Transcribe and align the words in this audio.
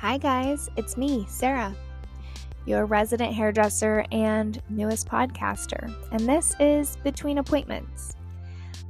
Hi, 0.00 0.16
guys, 0.16 0.70
it's 0.78 0.96
me, 0.96 1.26
Sarah, 1.28 1.76
your 2.64 2.86
resident 2.86 3.34
hairdresser 3.34 4.06
and 4.10 4.58
newest 4.70 5.06
podcaster, 5.06 5.94
and 6.10 6.26
this 6.26 6.54
is 6.58 6.96
Between 7.04 7.36
Appointments, 7.36 8.16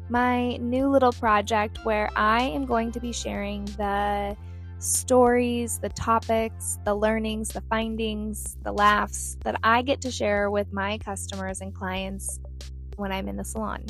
my 0.08 0.56
new 0.58 0.86
little 0.86 1.10
project 1.10 1.80
where 1.82 2.10
I 2.14 2.42
am 2.42 2.64
going 2.64 2.92
to 2.92 3.00
be 3.00 3.12
sharing 3.12 3.64
the 3.64 4.36
stories, 4.78 5.80
the 5.80 5.88
topics, 5.88 6.78
the 6.84 6.94
learnings, 6.94 7.48
the 7.48 7.62
findings, 7.62 8.56
the 8.62 8.70
laughs 8.70 9.36
that 9.42 9.58
I 9.64 9.82
get 9.82 10.00
to 10.02 10.12
share 10.12 10.48
with 10.48 10.72
my 10.72 10.96
customers 10.98 11.60
and 11.60 11.74
clients 11.74 12.38
when 12.94 13.10
I'm 13.10 13.26
in 13.26 13.34
the 13.34 13.44
salon. 13.44 13.84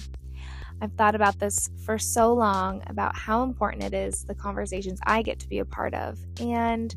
I've 0.80 0.92
thought 0.94 1.14
about 1.14 1.38
this 1.38 1.70
for 1.84 1.98
so 1.98 2.32
long 2.32 2.82
about 2.86 3.16
how 3.16 3.42
important 3.42 3.84
it 3.84 3.94
is 3.94 4.24
the 4.24 4.34
conversations 4.34 4.98
I 5.06 5.22
get 5.22 5.38
to 5.40 5.48
be 5.48 5.58
a 5.58 5.64
part 5.64 5.94
of 5.94 6.18
and 6.40 6.94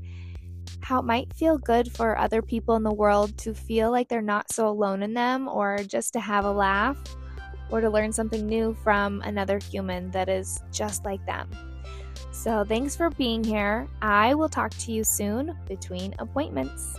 how 0.82 1.00
it 1.00 1.06
might 1.06 1.34
feel 1.34 1.58
good 1.58 1.92
for 1.92 2.18
other 2.18 2.42
people 2.42 2.76
in 2.76 2.84
the 2.84 2.94
world 2.94 3.38
to 3.40 3.54
feel 3.54 3.92
like 3.92 4.10
they're 4.10 4.22
not 4.22 4.52
so 4.52 4.68
alone 4.68 5.04
in 5.04 5.14
them 5.14 5.48
or 5.48 5.80
just 5.80 6.14
to 6.14 6.20
have 6.20 6.46
a 6.46 6.52
laugh 6.52 6.98
or 7.72 7.82
to 7.82 7.90
learn 7.90 8.12
something 8.12 8.46
new 8.46 8.74
from 8.84 9.22
another 9.22 9.60
human 9.60 10.12
that 10.12 10.30
is 10.30 10.62
just 10.72 11.06
like 11.06 11.26
them. 11.26 11.50
So, 12.32 12.64
thanks 12.64 12.96
for 12.96 13.10
being 13.12 13.44
here. 13.44 13.88
I 14.02 14.34
will 14.34 14.50
talk 14.50 14.72
to 14.72 14.92
you 14.92 15.04
soon 15.04 15.58
between 15.68 16.16
appointments. 16.20 16.96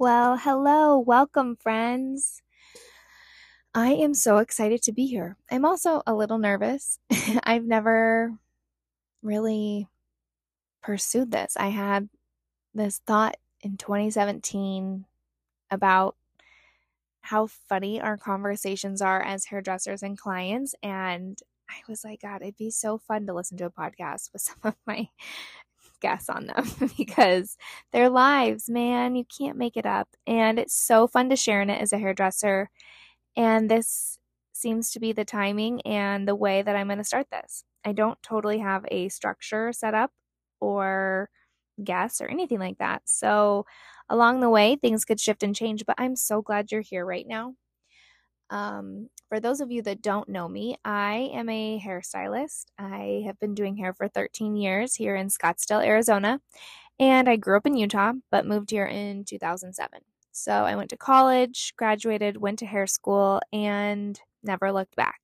Well, 0.00 0.38
hello, 0.38 0.98
welcome, 0.98 1.56
friends. 1.56 2.40
I 3.74 3.92
am 3.92 4.14
so 4.14 4.38
excited 4.38 4.80
to 4.84 4.92
be 4.92 5.04
here. 5.04 5.36
I'm 5.50 5.66
also 5.66 6.00
a 6.06 6.14
little 6.14 6.38
nervous. 6.38 6.98
I've 7.44 7.66
never 7.66 8.32
really 9.22 9.88
pursued 10.82 11.32
this. 11.32 11.54
I 11.54 11.68
had 11.68 12.08
this 12.72 13.02
thought 13.06 13.36
in 13.60 13.76
2017 13.76 15.04
about 15.70 16.16
how 17.20 17.48
funny 17.68 18.00
our 18.00 18.16
conversations 18.16 19.02
are 19.02 19.20
as 19.20 19.44
hairdressers 19.44 20.02
and 20.02 20.16
clients. 20.16 20.74
And 20.82 21.38
I 21.68 21.74
was 21.90 22.04
like, 22.04 22.22
God, 22.22 22.40
it'd 22.40 22.56
be 22.56 22.70
so 22.70 22.96
fun 22.96 23.26
to 23.26 23.34
listen 23.34 23.58
to 23.58 23.66
a 23.66 23.70
podcast 23.70 24.32
with 24.32 24.40
some 24.48 24.60
of 24.64 24.76
my 24.86 25.10
guests 26.00 26.28
on 26.28 26.46
them 26.46 26.64
because 26.98 27.56
their 27.92 28.08
lives, 28.10 28.68
man, 28.70 29.16
you 29.16 29.24
can't 29.24 29.58
make 29.58 29.76
it 29.76 29.86
up. 29.86 30.08
And 30.26 30.58
it's 30.58 30.74
so 30.74 31.06
fun 31.06 31.30
to 31.30 31.36
share 31.36 31.62
in 31.62 31.70
it 31.70 31.80
as 31.80 31.92
a 31.92 31.98
hairdresser. 31.98 32.70
And 33.36 33.70
this 33.70 34.18
seems 34.52 34.90
to 34.92 35.00
be 35.00 35.12
the 35.12 35.24
timing 35.24 35.80
and 35.82 36.26
the 36.28 36.34
way 36.34 36.62
that 36.62 36.76
I'm 36.76 36.88
going 36.88 36.98
to 36.98 37.04
start 37.04 37.28
this. 37.30 37.64
I 37.84 37.92
don't 37.92 38.22
totally 38.22 38.58
have 38.58 38.84
a 38.90 39.08
structure 39.08 39.72
set 39.72 39.94
up 39.94 40.12
or 40.60 41.30
guess 41.84 42.20
or 42.20 42.28
anything 42.28 42.58
like 42.60 42.78
that. 42.78 43.02
So, 43.06 43.66
along 44.10 44.40
the 44.40 44.50
way, 44.50 44.76
things 44.76 45.04
could 45.04 45.20
shift 45.20 45.42
and 45.42 45.54
change, 45.56 45.86
but 45.86 45.96
I'm 45.98 46.16
so 46.16 46.42
glad 46.42 46.72
you're 46.72 46.82
here 46.82 47.06
right 47.06 47.26
now. 47.28 47.54
Um, 48.50 49.08
for 49.28 49.40
those 49.40 49.60
of 49.60 49.70
you 49.70 49.82
that 49.82 50.02
don't 50.02 50.28
know 50.28 50.48
me, 50.48 50.76
I 50.84 51.30
am 51.32 51.48
a 51.48 51.80
hairstylist. 51.84 52.66
I 52.78 53.22
have 53.26 53.38
been 53.38 53.54
doing 53.54 53.76
hair 53.76 53.94
for 53.94 54.08
13 54.08 54.56
years 54.56 54.94
here 54.94 55.14
in 55.16 55.28
Scottsdale, 55.28 55.84
Arizona, 55.86 56.40
and 56.98 57.28
I 57.28 57.36
grew 57.36 57.56
up 57.56 57.66
in 57.66 57.76
Utah 57.76 58.12
but 58.30 58.46
moved 58.46 58.70
here 58.70 58.86
in 58.86 59.24
2007. 59.24 60.00
So 60.32 60.52
I 60.52 60.76
went 60.76 60.90
to 60.90 60.96
college, 60.96 61.74
graduated, 61.76 62.38
went 62.38 62.58
to 62.60 62.66
hair 62.66 62.86
school, 62.86 63.40
and 63.52 64.20
never 64.42 64.72
looked 64.72 64.96
back 64.96 65.19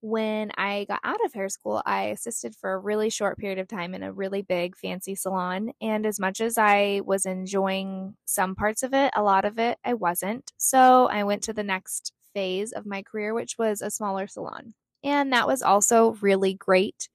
when 0.00 0.50
I 0.56 0.84
got 0.84 1.00
out 1.04 1.22
of 1.24 1.34
hair 1.34 1.48
school, 1.48 1.82
I 1.84 2.04
assisted 2.04 2.56
for 2.56 2.72
a 2.72 2.78
really 2.78 3.10
short 3.10 3.38
period 3.38 3.58
of 3.58 3.68
time 3.68 3.94
in 3.94 4.02
a 4.02 4.12
really 4.12 4.42
big 4.42 4.76
fancy 4.76 5.14
salon. 5.14 5.72
And 5.80 6.06
as 6.06 6.18
much 6.18 6.40
as 6.40 6.56
I 6.56 7.02
was 7.04 7.26
enjoying 7.26 8.16
some 8.24 8.54
parts 8.54 8.82
of 8.82 8.94
it, 8.94 9.12
a 9.14 9.22
lot 9.22 9.44
of 9.44 9.58
it 9.58 9.78
I 9.84 9.94
wasn't. 9.94 10.52
So 10.56 11.06
I 11.08 11.24
went 11.24 11.42
to 11.44 11.52
the 11.52 11.62
next 11.62 12.12
phase 12.32 12.72
of 12.72 12.86
my 12.86 13.02
career, 13.02 13.34
which 13.34 13.58
was 13.58 13.82
a 13.82 13.90
smaller 13.90 14.26
salon. 14.26 14.74
And 15.04 15.32
that 15.32 15.46
was 15.46 15.62
also 15.62 16.12
really 16.20 16.54
great. 16.54 17.08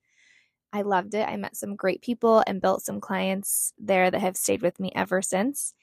I 0.74 0.81
loved 0.81 1.13
it. 1.13 1.28
I 1.28 1.38
met 1.38 1.56
some 1.56 1.75
great 1.75 2.01
people 2.01 2.44
and 2.45 2.62
built 2.62 2.84
some 2.84 3.00
clients 3.00 3.74
there 3.78 4.12
that 4.12 4.22
have 4.22 4.38
stayed 4.38 4.62
with 4.62 4.79
me 4.79 4.91
ever 4.95 5.22
since 5.22 5.74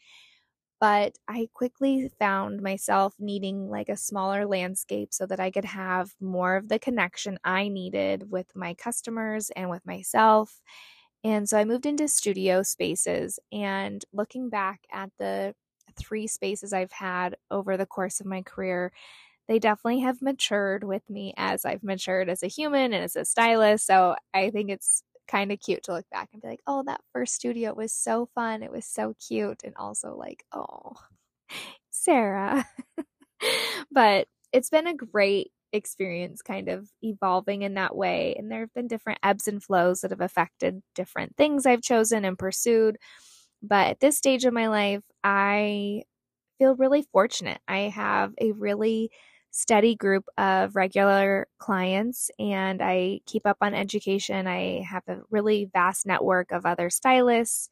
but 0.83 1.17
I 1.29 1.49
quickly 1.55 2.11
found 2.21 2.63
myself 2.63 3.15
needing 3.21 3.71
like 3.71 3.89
a 3.89 3.97
smaller 3.97 4.47
landscape 4.47 5.15
so 5.15 5.27
that 5.29 5.41
I 5.41 5.53
could 5.53 5.67
have 5.67 6.17
more 6.21 6.57
of 6.57 6.69
the 6.71 6.81
connection 6.81 7.39
I 7.45 7.69
needed 7.69 8.33
with 8.33 8.57
my 8.57 8.75
customers 8.75 9.51
and 9.57 9.71
with 9.71 9.87
myself. 9.87 10.61
And 11.25 11.49
so 11.49 11.59
I 11.59 11.65
moved 11.65 11.87
into 11.87 12.09
studio 12.09 12.63
spaces 12.65 13.39
and 13.53 14.05
looking 14.13 14.49
back 14.49 14.81
at 14.91 15.11
the 15.19 15.55
three 15.97 16.27
spaces 16.27 16.73
I've 16.73 16.93
had 16.93 17.37
over 17.51 17.77
the 17.77 17.87
course 17.87 18.21
of 18.21 18.27
my 18.27 18.43
career, 18.43 18.93
they 19.49 19.59
definitely 19.59 20.01
have 20.01 20.23
matured 20.23 20.85
with 20.85 21.09
me 21.11 21.35
as 21.37 21.65
I've 21.65 21.85
matured 21.85 22.29
as 22.31 22.43
a 22.43 22.49
human 22.49 22.93
and 22.93 23.05
as 23.05 23.17
a 23.17 23.25
stylist. 23.25 23.87
So 23.87 24.17
I 24.35 24.51
think 24.51 24.71
it's 24.71 25.03
kind 25.33 25.53
of 25.53 25.61
cute 25.61 25.85
to 25.85 25.95
look 25.95 26.07
back 26.13 26.31
and 26.33 26.43
be 26.43 26.49
like, 26.49 26.63
oh, 26.69 26.85
that 26.85 27.01
first 27.15 27.35
studio 27.35 27.75
was 27.75 27.93
so 27.95 28.29
fun. 28.35 28.63
It 28.63 28.73
was 28.73 28.87
so 28.87 29.15
cute. 29.27 29.63
And 29.65 29.75
also 29.77 30.17
like, 30.17 30.45
oh, 30.53 30.95
Sarah. 31.91 32.67
but 33.93 34.29
it's 34.53 34.71
been 34.71 34.87
a 34.87 34.95
great 34.95 35.51
experience 35.73 36.43
kind 36.43 36.69
of 36.69 36.91
evolving 37.03 37.63
in 37.63 37.75
that 37.75 37.97
way. 37.97 38.35
And 38.39 38.51
there 38.53 38.61
have 38.61 38.75
been 38.75 38.89
different 38.89 39.21
ebbs 39.23 39.49
and 39.49 39.63
flows 39.63 40.03
that 40.03 40.11
have 40.11 40.21
affected 40.21 40.83
different 40.95 41.37
things 41.37 41.67
I've 41.67 41.83
chosen 41.83 42.25
and 42.27 42.39
pursued. 42.39 42.99
But 43.63 43.89
at 43.89 44.01
this 44.01 44.19
stage 44.19 44.45
of 44.45 44.53
my 44.55 44.69
life, 44.69 45.03
I 45.25 46.03
feel 46.59 46.77
really 46.77 47.05
fortunate. 47.13 47.61
I 47.69 47.81
have 47.83 48.33
a 48.41 48.53
really 48.53 49.11
steady 49.53 49.95
group 49.95 50.25
of 50.39 50.75
regular 50.75 51.47
clients 51.59 52.31
and 52.39 52.83
I 52.83 53.21
keep 53.27 53.47
up 53.47 53.59
on 53.61 53.75
education. 53.75 54.47
I 54.47 54.83
have 54.89 55.03
a 55.09 55.21
really 55.31 55.69
vast 55.73 56.07
network 56.07 56.51
of 56.53 56.65
other 56.67 56.89
stylists 56.91 57.69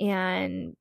and 0.00 0.74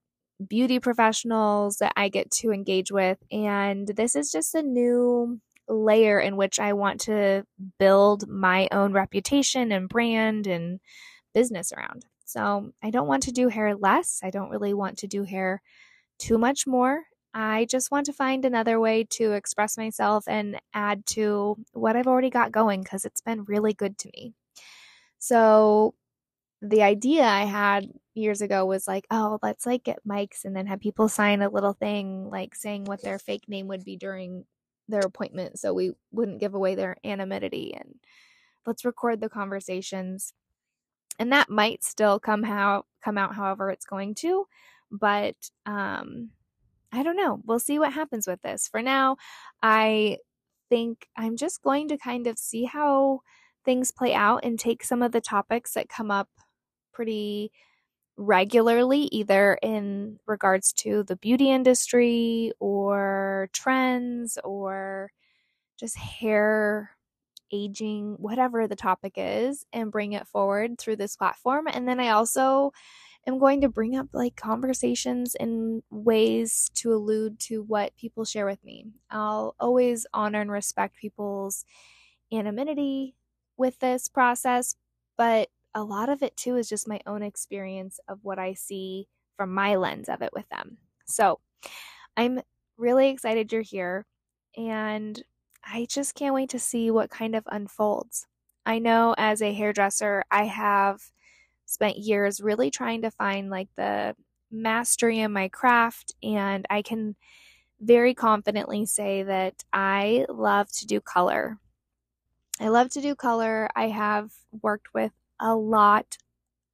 beauty 0.48 0.80
professionals 0.80 1.78
that 1.78 1.94
I 1.98 2.08
get 2.10 2.32
to 2.32 2.52
engage 2.52 2.92
with. 2.92 3.18
And 3.30 3.88
this 3.88 4.16
is 4.16 4.32
just 4.32 4.56
a 4.56 4.64
new 4.64 5.40
layer 5.68 6.20
in 6.20 6.38
which 6.38 6.60
I 6.60 6.74
want 6.74 7.02
to 7.02 7.46
build 7.78 8.28
my 8.28 8.70
own 8.72 8.94
reputation 8.94 9.72
and 9.72 9.90
brand 9.90 10.48
and 10.48 10.80
business 11.34 11.72
around. 11.72 12.06
So 12.26 12.72
I 12.82 12.90
don't 12.90 13.08
want 13.08 13.24
to 13.24 13.32
do 13.32 13.50
hair 13.50 13.76
less. 13.76 14.22
I 14.24 14.30
don't 14.30 14.50
really 14.50 14.74
want 14.74 15.00
to 15.00 15.08
do 15.08 15.24
hair 15.24 15.62
too 16.18 16.38
much 16.38 16.66
more. 16.66 17.04
I 17.34 17.66
just 17.66 17.92
want 17.92 18.06
to 18.08 18.14
find 18.14 18.44
another 18.44 18.80
way 18.80 19.06
to 19.12 19.34
express 19.34 19.78
myself 19.78 20.28
and 20.28 20.60
add 20.74 21.06
to 21.08 21.58
what 21.74 21.96
I've 21.96 22.08
already 22.08 22.30
got 22.30 22.52
going 22.52 22.82
because 22.82 23.06
it's 23.06 23.22
been 23.22 23.46
really 23.46 23.74
good 23.74 23.98
to 24.00 24.12
me. 24.16 24.34
So, 25.20 25.96
the 26.62 26.84
idea 26.84 27.24
I 27.26 27.46
had 27.46 27.90
years 28.14 28.42
ago 28.42 28.66
was 28.66 28.88
like, 28.88 29.08
oh, 29.10 29.40
let's 29.42 29.66
like 29.66 29.84
get 29.84 30.06
mics 30.08 30.46
and 30.46 30.56
then 30.56 30.68
have 30.68 30.80
people 30.80 31.10
sign 31.10 31.42
a 31.42 31.50
little 31.50 31.74
thing 31.74 32.30
like 32.30 32.56
saying 32.56 32.86
what 32.86 33.02
their 33.02 33.18
fake 33.18 33.48
name 33.48 33.68
would 33.68 33.84
be 33.84 33.98
during 33.98 34.46
their 34.88 35.02
appointment 35.02 35.58
so 35.58 35.74
we 35.74 35.94
wouldn't 36.12 36.40
give 36.40 36.54
away 36.54 36.76
their 36.76 36.98
anonymity 37.04 37.74
and 37.74 37.96
let's 38.66 38.86
record 38.86 39.22
the 39.22 39.30
conversations. 39.30 40.34
And 41.18 41.32
that 41.32 41.50
might 41.50 41.84
still 41.84 42.20
come 42.20 42.44
how 42.44 42.86
come 43.04 43.18
out 43.18 43.36
however 43.36 43.72
it's 43.72 43.86
going 43.86 44.16
to, 44.16 44.46
but 44.92 45.36
um 45.66 46.30
I 46.92 47.04
don't 47.04 47.16
know. 47.16 47.42
We'll 47.46 47.60
see 47.60 47.80
what 47.80 47.94
happens 47.94 48.28
with 48.28 48.42
this. 48.42 48.68
For 48.68 48.82
now, 48.82 49.18
I 49.62 50.18
think 50.70 51.08
I'm 51.18 51.38
just 51.38 51.62
going 51.62 51.88
to 51.90 51.98
kind 51.98 52.28
of 52.28 52.38
see 52.38 52.66
how 52.66 53.22
things 53.66 53.92
play 53.92 54.14
out 54.14 54.44
and 54.44 54.60
take 54.60 54.84
some 54.84 55.02
of 55.02 55.12
the 55.12 55.22
topics 55.22 55.74
that 55.74 55.90
come 55.90 56.12
up 56.12 56.30
pretty 56.94 57.52
regularly, 58.18 59.04
either 59.12 59.58
in 59.62 60.20
regards 60.28 60.74
to 60.74 61.04
the 61.04 61.16
beauty 61.16 61.50
industry 61.52 62.52
or 62.60 63.50
trends 63.54 64.38
or 64.44 65.12
just 65.80 65.98
hair 65.98 66.92
aging, 67.52 68.16
whatever 68.20 68.68
the 68.68 68.76
topic 68.76 69.14
is, 69.18 69.66
and 69.74 69.92
bring 69.92 70.14
it 70.14 70.28
forward 70.28 70.78
through 70.80 70.96
this 70.98 71.16
platform. 71.16 71.68
And 71.68 71.88
then 71.88 72.00
I 72.00 72.10
also 72.10 72.72
am 73.28 73.40
going 73.40 73.62
to 73.62 73.70
bring 73.70 73.96
up 73.96 74.08
like 74.14 74.36
conversations 74.36 75.36
and 75.36 75.84
ways 75.90 76.72
to 76.76 76.94
allude 76.94 77.40
to 77.40 77.62
what 77.62 77.96
people 77.96 78.26
share 78.26 78.46
with 78.46 78.64
me. 78.64 78.88
I'll 79.10 79.56
always 79.60 80.06
honor 80.14 80.42
and 80.42 80.52
respect 80.52 80.98
people's 80.98 81.66
anonymity 82.34 83.16
with 83.58 83.80
this 83.80 84.10
process, 84.10 84.76
but 85.18 85.50
a 85.74 85.84
lot 85.84 86.10
of 86.10 86.24
it 86.24 86.36
too 86.36 86.58
is 86.58 86.68
just 86.68 86.88
my 86.88 87.00
own 87.06 87.22
experience 87.22 88.00
of 88.08 88.20
what 88.24 88.40
I 88.40 88.54
see 88.54 89.08
from 89.38 89.54
my 89.54 89.76
lens 89.76 90.10
of 90.10 90.22
it 90.22 90.32
with 90.34 90.50
them. 90.50 90.78
So 91.06 91.40
I'm 92.18 92.42
really 92.78 93.10
excited 93.10 93.52
you're 93.52 93.62
here 93.62 94.06
and 94.58 95.22
I 95.64 95.86
just 95.90 96.16
can't 96.16 96.34
wait 96.34 96.50
to 96.50 96.60
see 96.60 96.90
what 96.92 97.10
kind 97.10 97.36
of 97.36 97.44
unfolds. 97.48 98.28
I 98.66 98.80
know 98.80 99.16
as 99.18 99.42
a 99.42 99.54
hairdresser, 99.54 100.24
I 100.32 100.46
have 100.46 101.02
spent 101.72 101.98
years 101.98 102.42
really 102.42 102.70
trying 102.70 103.02
to 103.04 103.12
find 103.12 103.50
like 103.50 103.70
the 103.78 104.16
mastery 104.52 105.20
in 105.20 105.32
my 105.32 105.48
craft, 105.48 106.14
and 106.22 106.66
I 106.70 106.82
can 106.82 107.16
very 107.80 108.14
confidently 108.14 108.86
say 108.86 109.24
that 109.24 109.64
I 109.72 110.26
love 110.30 110.72
to 110.74 110.86
do 110.86 111.00
color. 111.00 111.58
I 112.60 112.68
love 112.68 112.90
to 112.92 113.02
do 113.02 113.16
color. 113.16 113.70
I 113.76 113.88
have 113.88 114.32
worked 114.62 114.94
with 114.94 115.14
a 115.40 115.56
lot 115.56 116.18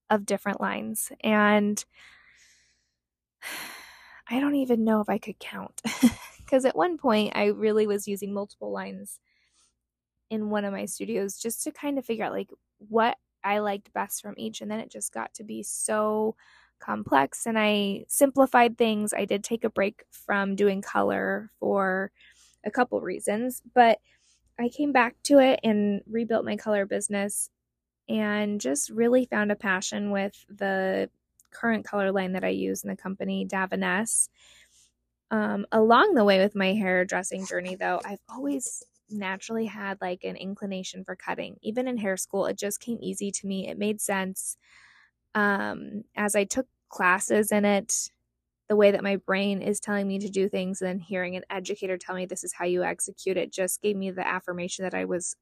of 0.10 0.26
different 0.26 0.60
lines, 0.60 1.12
and 1.22 1.84
I 4.30 4.40
don't 4.40 4.56
even 4.56 4.84
know 4.84 5.00
if 5.00 5.08
I 5.08 5.20
could 5.20 5.40
count 5.40 5.82
because 6.40 6.66
at 6.66 6.76
one 6.76 6.98
point 6.98 7.34
I 7.36 7.46
really 7.46 7.88
was 7.88 8.08
using 8.10 8.34
multiple 8.34 8.72
lines 8.72 9.20
in 10.30 10.50
one 10.50 10.66
of 10.66 10.74
my 10.74 10.86
studios 10.86 11.40
just 11.40 11.64
to 11.64 11.72
kind 11.72 11.98
of 11.98 12.06
figure 12.06 12.26
out 12.26 12.34
like 12.34 12.50
what 12.90 13.18
I 13.48 13.60
liked 13.60 13.94
best 13.94 14.22
from 14.22 14.36
each. 14.38 14.62
And 14.62 14.70
then 14.70 14.80
it 14.80 14.92
just 14.92 15.14
got 15.14 15.34
to 15.36 15.44
be 15.44 15.64
so 15.64 16.36
complex 16.80 17.46
and 17.46 17.58
I 17.58 18.06
simplified 18.08 18.78
things. 18.78 19.14
I 19.14 19.26
did 19.26 19.44
take 19.44 19.64
a 19.64 19.70
break 19.70 20.04
from 20.12 20.56
doing 20.56 20.82
color 20.82 21.50
for 21.60 22.12
a 22.66 22.72
couple 22.72 23.00
reasons, 23.02 23.62
but 23.74 24.00
I 24.60 24.70
came 24.70 24.92
back 24.92 25.16
to 25.24 25.40
it 25.40 25.60
and 25.64 26.02
rebuilt 26.08 26.46
my 26.46 26.58
color 26.58 26.86
business 26.86 27.50
and 28.10 28.60
just 28.60 28.90
really 28.90 29.26
found 29.26 29.52
a 29.52 29.56
passion 29.56 30.12
with 30.12 30.34
the 30.50 31.10
current 31.52 31.86
color 31.86 32.12
line 32.12 32.34
that 32.34 32.44
I 32.44 32.50
use 32.50 32.84
in 32.84 32.90
the 32.90 32.96
company, 32.96 33.46
Davines. 33.46 34.30
Um, 35.32 35.66
along 35.72 36.14
the 36.14 36.26
way 36.26 36.40
with 36.40 36.56
my 36.56 36.74
hairdressing 36.74 37.46
journey, 37.46 37.76
though, 37.76 38.02
I've 38.04 38.22
always 38.30 38.84
naturally 39.09 39.65
had 39.65 40.00
like 40.01 40.24
an 40.24 40.36
inclination 40.36 41.04
for 41.04 41.15
cutting. 41.15 41.57
Even 41.62 41.88
in 41.88 41.98
hair 41.98 42.18
school, 42.18 42.45
it 42.45 42.57
just 42.57 42.80
came 42.80 43.00
easy 43.01 43.31
to 43.31 43.48
me. 43.48 43.68
It 43.68 43.77
made 43.77 44.01
sense. 44.01 44.57
Um, 45.36 46.04
as 46.15 46.36
I 46.36 46.45
took 46.45 46.68
classes 46.89 47.51
in 47.51 47.65
it, 47.65 48.09
the 48.69 48.75
way 48.75 48.92
that 48.92 49.04
my 49.04 49.15
brain 49.18 49.62
is 49.62 49.80
telling 49.80 50.07
me 50.07 50.19
to 50.19 50.30
do 50.30 50.50
things 50.50 50.81
and 50.81 50.89
then 50.89 51.00
hearing 51.00 51.36
an 51.36 51.44
educator 51.50 51.98
tell 51.98 52.15
me 52.15 52.25
this 52.25 52.44
is 52.44 52.54
how 52.54 52.65
you 52.65 52.83
execute 52.83 53.38
it 53.38 53.51
just 53.51 53.81
gave 53.81 53.95
me 53.95 54.12
the 54.12 54.27
affirmation 54.27 54.83
that 54.83 54.94
I 54.94 55.06
was 55.06 55.38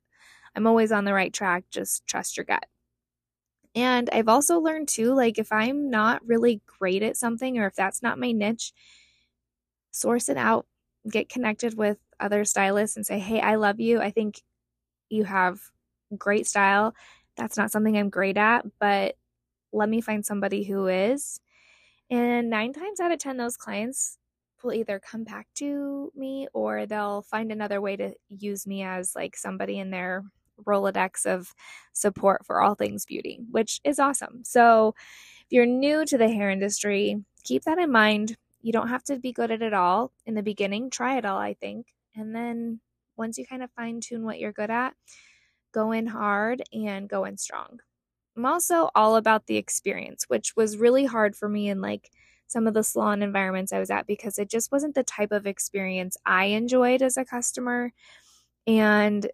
I'm 0.55 0.67
always 0.67 0.91
on 0.91 1.05
the 1.05 1.13
right 1.13 1.33
track, 1.33 1.65
just 1.69 2.07
trust 2.07 2.37
your 2.37 2.45
gut. 2.45 2.65
And 3.73 4.09
I've 4.13 4.29
also 4.29 4.59
learned 4.59 4.87
too 4.87 5.13
like 5.13 5.37
if 5.37 5.51
I'm 5.51 5.89
not 5.89 6.25
really 6.25 6.61
great 6.65 7.03
at 7.03 7.17
something 7.17 7.57
or 7.57 7.67
if 7.67 7.75
that's 7.75 8.01
not 8.01 8.19
my 8.19 8.31
niche, 8.31 8.73
source 9.91 10.29
it 10.29 10.37
out, 10.37 10.65
get 11.09 11.29
connected 11.29 11.77
with 11.77 11.97
other 12.19 12.45
stylists 12.45 12.97
and 12.97 13.05
say, 13.05 13.19
"Hey, 13.19 13.39
I 13.41 13.55
love 13.55 13.79
you. 13.79 14.01
I 14.01 14.11
think 14.11 14.41
you 15.09 15.25
have 15.25 15.61
great 16.17 16.47
style. 16.47 16.95
That's 17.37 17.57
not 17.57 17.71
something 17.71 17.97
I'm 17.97 18.09
great 18.09 18.37
at, 18.37 18.65
but 18.79 19.15
let 19.73 19.89
me 19.89 20.01
find 20.01 20.25
somebody 20.25 20.63
who 20.65 20.87
is." 20.87 21.41
And 22.09 22.49
9 22.49 22.73
times 22.73 22.99
out 22.99 23.11
of 23.11 23.19
10 23.19 23.37
those 23.37 23.57
clients 23.57 24.17
will 24.63 24.73
either 24.73 24.99
come 24.99 25.23
back 25.23 25.47
to 25.55 26.11
me 26.15 26.47
or 26.53 26.85
they'll 26.85 27.21
find 27.23 27.51
another 27.51 27.81
way 27.81 27.95
to 27.97 28.13
use 28.29 28.65
me 28.67 28.83
as 28.83 29.15
like 29.15 29.35
somebody 29.37 29.79
in 29.79 29.91
their 29.91 30.23
Rolodex 30.65 31.25
of 31.25 31.53
support 31.93 32.45
for 32.45 32.61
all 32.61 32.75
things 32.75 33.05
beauty, 33.05 33.39
which 33.51 33.81
is 33.83 33.99
awesome. 33.99 34.43
So, 34.43 34.95
if 35.45 35.47
you're 35.51 35.65
new 35.67 36.05
to 36.05 36.17
the 36.17 36.29
hair 36.29 36.49
industry, 36.49 37.23
keep 37.43 37.63
that 37.65 37.77
in 37.79 37.91
mind. 37.91 38.37
You 38.61 38.71
don't 38.73 38.89
have 38.89 39.03
to 39.05 39.17
be 39.19 39.33
good 39.33 39.51
at 39.51 39.61
it 39.61 39.73
all 39.73 40.11
in 40.25 40.33
the 40.35 40.43
beginning. 40.43 40.89
Try 40.89 41.17
it 41.17 41.25
all, 41.25 41.37
I 41.39 41.53
think. 41.55 41.87
And 42.15 42.35
then 42.35 42.81
once 43.17 43.37
you 43.37 43.45
kind 43.45 43.63
of 43.63 43.71
fine 43.71 44.01
tune 44.01 44.23
what 44.23 44.39
you're 44.39 44.51
good 44.53 44.69
at, 44.69 44.95
go 45.73 45.91
in 45.91 46.07
hard 46.07 46.61
and 46.73 47.09
go 47.09 47.25
in 47.25 47.37
strong. 47.37 47.79
I'm 48.37 48.45
also 48.45 48.89
all 48.95 49.15
about 49.15 49.47
the 49.47 49.57
experience, 49.57 50.25
which 50.27 50.55
was 50.55 50.77
really 50.77 51.05
hard 51.05 51.35
for 51.35 51.49
me 51.49 51.69
in 51.69 51.81
like 51.81 52.11
some 52.47 52.67
of 52.67 52.73
the 52.73 52.83
salon 52.83 53.23
environments 53.23 53.73
I 53.73 53.79
was 53.79 53.89
at 53.91 54.07
because 54.07 54.39
it 54.39 54.49
just 54.49 54.71
wasn't 54.71 54.95
the 54.95 55.03
type 55.03 55.31
of 55.31 55.47
experience 55.47 56.17
I 56.25 56.45
enjoyed 56.45 57.01
as 57.01 57.17
a 57.17 57.25
customer. 57.25 57.93
And 58.67 59.29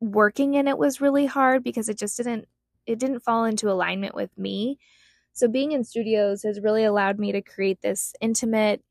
working 0.00 0.54
in 0.54 0.68
it 0.68 0.78
was 0.78 1.00
really 1.00 1.26
hard 1.26 1.64
because 1.64 1.88
it 1.88 1.98
just 1.98 2.16
didn't 2.16 2.46
it 2.86 2.98
didn't 2.98 3.20
fall 3.20 3.44
into 3.44 3.70
alignment 3.70 4.14
with 4.14 4.36
me. 4.38 4.78
So 5.34 5.48
being 5.48 5.72
in 5.72 5.84
studios 5.84 6.42
has 6.44 6.60
really 6.60 6.84
allowed 6.84 7.18
me 7.18 7.32
to 7.32 7.42
create 7.42 7.80
this 7.82 8.14
intimate 8.20 8.82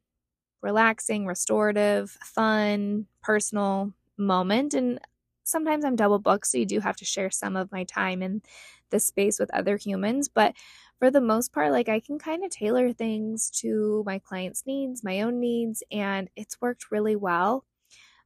relaxing, 0.65 1.27
restorative, 1.27 2.09
fun, 2.23 3.05
personal 3.21 3.93
moment. 4.17 4.73
And 4.73 4.99
sometimes 5.43 5.85
I'm 5.85 5.95
double 5.95 6.17
booked, 6.17 6.47
so 6.47 6.57
you 6.57 6.65
do 6.65 6.79
have 6.79 6.97
to 6.97 7.05
share 7.05 7.29
some 7.29 7.55
of 7.55 7.71
my 7.71 7.83
time 7.83 8.23
in 8.23 8.41
the 8.89 8.99
space 8.99 9.39
with 9.39 9.53
other 9.53 9.77
humans. 9.77 10.27
But 10.27 10.55
for 10.97 11.11
the 11.11 11.21
most 11.21 11.53
part, 11.53 11.71
like 11.71 11.87
I 11.87 11.99
can 11.99 12.17
kind 12.17 12.43
of 12.43 12.49
tailor 12.49 12.93
things 12.93 13.51
to 13.61 14.03
my 14.07 14.17
clients' 14.17 14.63
needs, 14.65 15.03
my 15.03 15.21
own 15.21 15.39
needs, 15.39 15.83
and 15.91 16.29
it's 16.35 16.59
worked 16.59 16.89
really 16.89 17.15
well. 17.15 17.63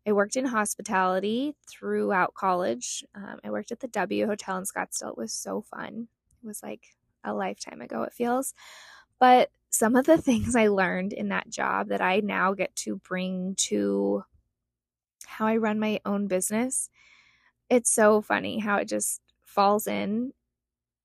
I 0.07 0.13
worked 0.13 0.37
in 0.37 0.45
hospitality 0.45 1.57
throughout 1.69 2.35
college. 2.35 3.03
Um, 3.13 3.39
I 3.43 3.51
worked 3.51 3.73
at 3.73 3.81
the 3.81 3.89
W 3.89 4.25
Hotel 4.27 4.57
in 4.57 4.63
Scottsdale. 4.63 5.09
It 5.09 5.17
was 5.17 5.33
so 5.33 5.61
fun. 5.61 6.07
It 6.41 6.47
was 6.47 6.63
like 6.63 6.95
a 7.25 7.33
lifetime 7.33 7.81
ago, 7.81 8.03
it 8.03 8.13
feels. 8.13 8.53
But 9.19 9.49
some 9.69 9.95
of 9.95 10.05
the 10.05 10.17
things 10.17 10.55
I 10.55 10.67
learned 10.67 11.13
in 11.13 11.29
that 11.29 11.49
job 11.49 11.89
that 11.89 12.01
I 12.01 12.19
now 12.21 12.53
get 12.53 12.75
to 12.77 12.97
bring 12.97 13.55
to 13.67 14.23
how 15.25 15.47
I 15.47 15.57
run 15.57 15.79
my 15.79 15.99
own 16.05 16.27
business, 16.27 16.89
it's 17.69 17.91
so 17.91 18.21
funny 18.21 18.59
how 18.59 18.77
it 18.77 18.87
just 18.87 19.21
falls 19.43 19.87
in 19.87 20.33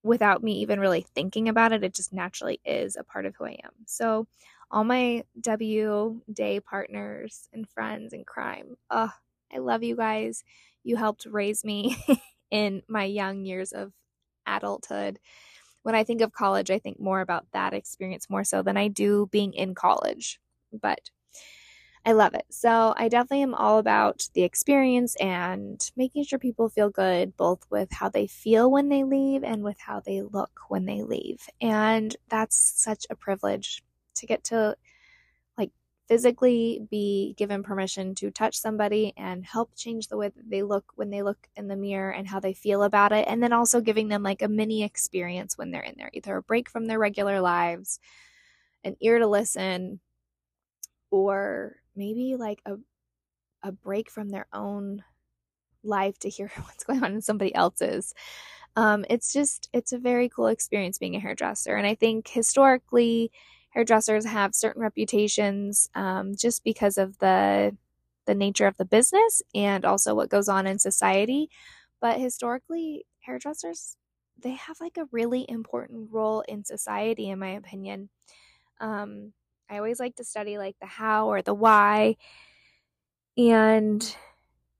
without 0.02 0.42
me 0.42 0.54
even 0.60 0.80
really 0.80 1.06
thinking 1.14 1.48
about 1.48 1.72
it. 1.72 1.84
It 1.84 1.94
just 1.94 2.12
naturally 2.12 2.60
is 2.64 2.96
a 2.96 3.04
part 3.04 3.26
of 3.26 3.36
who 3.36 3.46
I 3.46 3.58
am. 3.64 3.72
So, 3.86 4.26
all 4.70 4.84
my 4.84 5.24
W 5.40 6.20
day 6.32 6.60
partners 6.60 7.48
and 7.52 7.68
friends 7.68 8.12
in 8.12 8.24
crime, 8.24 8.76
oh, 8.90 9.12
I 9.54 9.58
love 9.58 9.82
you 9.82 9.96
guys. 9.96 10.44
You 10.82 10.96
helped 10.96 11.26
raise 11.26 11.64
me 11.64 11.96
in 12.50 12.82
my 12.88 13.04
young 13.04 13.44
years 13.44 13.72
of 13.72 13.92
adulthood 14.46 15.18
when 15.84 15.94
I 15.94 16.04
think 16.04 16.22
of 16.22 16.32
college, 16.32 16.70
I 16.72 16.80
think 16.80 17.00
more 17.00 17.22
about 17.22 17.46
that 17.52 17.74
experience 17.74 18.30
more 18.30 18.44
so 18.44 18.62
than 18.62 18.76
I 18.76 18.88
do 18.88 19.28
being 19.32 19.54
in 19.54 19.74
college. 19.76 20.40
But 20.72 21.10
I 22.06 22.12
love 22.12 22.34
it. 22.34 22.44
So 22.50 22.92
I 22.96 23.08
definitely 23.08 23.42
am 23.42 23.54
all 23.54 23.78
about 23.78 24.28
the 24.34 24.42
experience 24.42 25.16
and 25.16 25.90
making 25.96 26.24
sure 26.24 26.38
people 26.38 26.68
feel 26.68 26.90
good, 26.90 27.36
both 27.36 27.64
with 27.70 27.92
how 27.92 28.10
they 28.10 28.26
feel 28.26 28.70
when 28.70 28.90
they 28.90 29.04
leave 29.04 29.42
and 29.42 29.62
with 29.62 29.78
how 29.80 30.00
they 30.00 30.20
look 30.20 30.60
when 30.68 30.84
they 30.84 31.02
leave. 31.02 31.48
And 31.62 32.14
that's 32.28 32.56
such 32.56 33.06
a 33.08 33.16
privilege 33.16 33.82
to 34.16 34.26
get 34.26 34.44
to 34.44 34.76
physically 36.06 36.86
be 36.90 37.34
given 37.38 37.62
permission 37.62 38.14
to 38.14 38.30
touch 38.30 38.58
somebody 38.58 39.14
and 39.16 39.44
help 39.44 39.74
change 39.74 40.08
the 40.08 40.16
way 40.16 40.28
that 40.28 40.50
they 40.50 40.62
look 40.62 40.92
when 40.96 41.10
they 41.10 41.22
look 41.22 41.48
in 41.56 41.66
the 41.68 41.76
mirror 41.76 42.10
and 42.10 42.28
how 42.28 42.38
they 42.38 42.52
feel 42.52 42.82
about 42.82 43.12
it. 43.12 43.24
And 43.26 43.42
then 43.42 43.52
also 43.52 43.80
giving 43.80 44.08
them 44.08 44.22
like 44.22 44.42
a 44.42 44.48
mini 44.48 44.84
experience 44.84 45.56
when 45.56 45.70
they're 45.70 45.82
in 45.82 45.94
there, 45.96 46.10
either 46.12 46.36
a 46.36 46.42
break 46.42 46.68
from 46.68 46.86
their 46.86 46.98
regular 46.98 47.40
lives, 47.40 48.00
an 48.82 48.96
ear 49.00 49.18
to 49.18 49.26
listen, 49.26 50.00
or 51.10 51.76
maybe 51.96 52.36
like 52.36 52.60
a, 52.66 52.76
a 53.62 53.72
break 53.72 54.10
from 54.10 54.28
their 54.28 54.46
own 54.52 55.02
life 55.82 56.18
to 56.18 56.28
hear 56.28 56.50
what's 56.64 56.84
going 56.84 57.02
on 57.02 57.14
in 57.14 57.22
somebody 57.22 57.54
else's. 57.54 58.12
Um, 58.76 59.06
it's 59.08 59.32
just, 59.32 59.70
it's 59.72 59.92
a 59.92 59.98
very 59.98 60.28
cool 60.28 60.48
experience 60.48 60.98
being 60.98 61.14
a 61.14 61.20
hairdresser. 61.20 61.76
And 61.76 61.86
I 61.86 61.94
think 61.94 62.28
historically, 62.28 63.30
hairdressers 63.74 64.24
have 64.24 64.54
certain 64.54 64.82
reputations 64.82 65.90
um, 65.94 66.34
just 66.36 66.64
because 66.64 66.98
of 66.98 67.18
the 67.18 67.76
the 68.26 68.34
nature 68.34 68.66
of 68.66 68.76
the 68.78 68.86
business 68.86 69.42
and 69.54 69.84
also 69.84 70.14
what 70.14 70.30
goes 70.30 70.48
on 70.48 70.66
in 70.66 70.78
society. 70.78 71.50
But 72.00 72.20
historically, 72.20 73.06
hairdressers 73.20 73.96
they 74.38 74.52
have 74.52 74.80
like 74.80 74.96
a 74.98 75.08
really 75.12 75.46
important 75.48 76.08
role 76.12 76.42
in 76.42 76.64
society, 76.64 77.30
in 77.30 77.38
my 77.38 77.50
opinion. 77.50 78.10
Um, 78.80 79.32
I 79.70 79.78
always 79.78 80.00
like 80.00 80.16
to 80.16 80.24
study 80.24 80.58
like 80.58 80.76
the 80.80 80.86
how 80.86 81.28
or 81.28 81.42
the 81.42 81.54
why, 81.54 82.16
and 83.36 84.16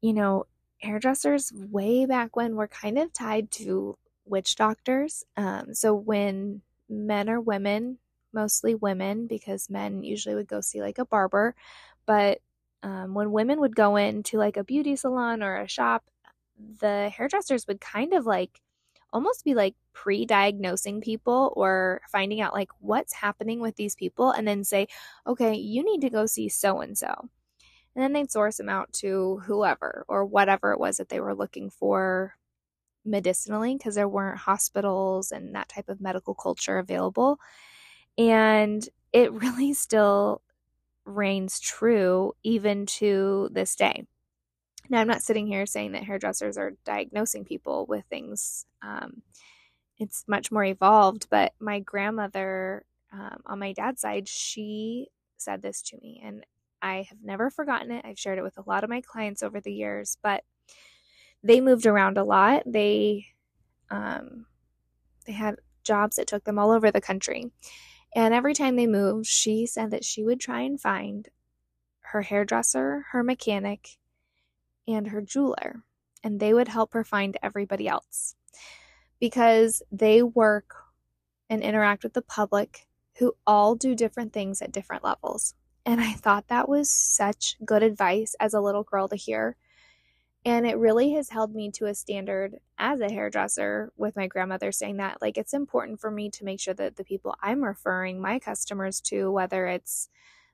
you 0.02 0.12
know, 0.12 0.46
hairdressers 0.80 1.52
way 1.52 2.06
back 2.06 2.36
when 2.36 2.56
were 2.56 2.68
kind 2.68 2.98
of 2.98 3.12
tied 3.12 3.50
to 3.52 3.98
witch 4.26 4.56
doctors. 4.56 5.24
Um, 5.36 5.74
so 5.74 5.94
when 5.94 6.62
men 6.88 7.30
or 7.30 7.40
women 7.40 7.98
mostly 8.34 8.74
women 8.74 9.26
because 9.26 9.70
men 9.70 10.02
usually 10.02 10.34
would 10.34 10.48
go 10.48 10.60
see 10.60 10.80
like 10.80 10.98
a 10.98 11.06
barber. 11.06 11.54
But 12.06 12.40
um, 12.82 13.14
when 13.14 13.32
women 13.32 13.60
would 13.60 13.76
go 13.76 13.96
into 13.96 14.38
like 14.38 14.56
a 14.56 14.64
beauty 14.64 14.96
salon 14.96 15.42
or 15.42 15.56
a 15.56 15.68
shop, 15.68 16.04
the 16.80 17.10
hairdressers 17.16 17.66
would 17.66 17.80
kind 17.80 18.12
of 18.12 18.26
like 18.26 18.60
almost 19.12 19.44
be 19.44 19.54
like 19.54 19.74
pre 19.92 20.26
diagnosing 20.26 21.00
people 21.00 21.52
or 21.56 22.02
finding 22.10 22.40
out 22.40 22.52
like 22.52 22.70
what's 22.80 23.14
happening 23.14 23.60
with 23.60 23.76
these 23.76 23.94
people 23.94 24.30
and 24.32 24.46
then 24.46 24.64
say, 24.64 24.88
okay, 25.26 25.54
you 25.54 25.84
need 25.84 26.00
to 26.00 26.10
go 26.10 26.26
see 26.26 26.48
so 26.48 26.80
and 26.80 26.98
so. 26.98 27.30
And 27.94 28.02
then 28.02 28.12
they'd 28.12 28.30
source 28.30 28.56
them 28.56 28.68
out 28.68 28.92
to 28.94 29.40
whoever 29.46 30.04
or 30.08 30.24
whatever 30.24 30.72
it 30.72 30.80
was 30.80 30.96
that 30.96 31.08
they 31.08 31.20
were 31.20 31.34
looking 31.34 31.70
for 31.70 32.34
medicinally 33.04 33.76
because 33.76 33.94
there 33.94 34.08
weren't 34.08 34.38
hospitals 34.38 35.30
and 35.30 35.54
that 35.54 35.68
type 35.68 35.88
of 35.88 36.00
medical 36.00 36.34
culture 36.34 36.78
available. 36.78 37.38
And 38.18 38.86
it 39.12 39.32
really 39.32 39.74
still 39.74 40.42
reigns 41.04 41.60
true 41.60 42.32
even 42.42 42.86
to 42.86 43.48
this 43.52 43.76
day. 43.76 44.06
Now, 44.88 45.00
I'm 45.00 45.08
not 45.08 45.22
sitting 45.22 45.46
here 45.46 45.66
saying 45.66 45.92
that 45.92 46.04
hairdressers 46.04 46.58
are 46.58 46.72
diagnosing 46.84 47.44
people 47.44 47.86
with 47.86 48.04
things. 48.06 48.66
Um, 48.82 49.22
it's 49.98 50.24
much 50.28 50.52
more 50.52 50.64
evolved, 50.64 51.28
but 51.30 51.52
my 51.60 51.80
grandmother 51.80 52.84
um, 53.12 53.38
on 53.46 53.58
my 53.58 53.72
dad's 53.72 54.00
side, 54.00 54.28
she 54.28 55.08
said 55.36 55.62
this 55.62 55.80
to 55.82 55.96
me, 55.98 56.20
and 56.24 56.44
I 56.82 57.06
have 57.08 57.18
never 57.22 57.48
forgotten 57.50 57.90
it. 57.92 58.04
I've 58.04 58.18
shared 58.18 58.38
it 58.38 58.42
with 58.42 58.58
a 58.58 58.68
lot 58.68 58.84
of 58.84 58.90
my 58.90 59.00
clients 59.00 59.42
over 59.42 59.60
the 59.60 59.72
years, 59.72 60.18
but 60.22 60.44
they 61.42 61.60
moved 61.60 61.86
around 61.86 62.18
a 62.18 62.24
lot. 62.24 62.62
They 62.66 63.26
um, 63.90 64.46
they 65.26 65.32
had 65.32 65.56
jobs 65.84 66.16
that 66.16 66.26
took 66.26 66.44
them 66.44 66.58
all 66.58 66.70
over 66.70 66.90
the 66.90 67.00
country. 67.00 67.50
And 68.14 68.32
every 68.32 68.54
time 68.54 68.76
they 68.76 68.86
moved, 68.86 69.26
she 69.26 69.66
said 69.66 69.90
that 69.90 70.04
she 70.04 70.22
would 70.22 70.40
try 70.40 70.60
and 70.60 70.80
find 70.80 71.28
her 72.00 72.22
hairdresser, 72.22 73.06
her 73.10 73.22
mechanic, 73.24 73.98
and 74.86 75.08
her 75.08 75.20
jeweler, 75.20 75.82
and 76.22 76.38
they 76.38 76.54
would 76.54 76.68
help 76.68 76.92
her 76.92 77.04
find 77.04 77.36
everybody 77.42 77.88
else 77.88 78.36
because 79.18 79.82
they 79.90 80.22
work 80.22 80.74
and 81.48 81.62
interact 81.62 82.04
with 82.04 82.12
the 82.12 82.22
public 82.22 82.86
who 83.18 83.34
all 83.46 83.74
do 83.74 83.94
different 83.94 84.32
things 84.32 84.60
at 84.60 84.72
different 84.72 85.04
levels. 85.04 85.54
And 85.86 86.00
I 86.00 86.12
thought 86.12 86.48
that 86.48 86.68
was 86.68 86.90
such 86.90 87.56
good 87.64 87.82
advice 87.82 88.34
as 88.40 88.54
a 88.54 88.60
little 88.60 88.82
girl 88.82 89.08
to 89.08 89.16
hear. 89.16 89.56
And 90.44 90.66
it 90.66 90.76
really 90.76 91.12
has 91.12 91.30
held 91.30 91.54
me 91.54 91.70
to 91.72 91.86
a 91.86 91.94
standard 91.94 92.58
as 92.78 93.00
a 93.00 93.10
hairdresser 93.10 93.92
with 93.96 94.14
my 94.14 94.26
grandmother 94.26 94.72
saying 94.72 94.98
that, 94.98 95.22
like, 95.22 95.38
it's 95.38 95.54
important 95.54 96.00
for 96.00 96.10
me 96.10 96.28
to 96.30 96.44
make 96.44 96.60
sure 96.60 96.74
that 96.74 96.96
the 96.96 97.04
people 97.04 97.34
I'm 97.40 97.64
referring 97.64 98.20
my 98.20 98.38
customers 98.38 99.00
to, 99.02 99.30
whether 99.32 99.66
it's 99.66 100.10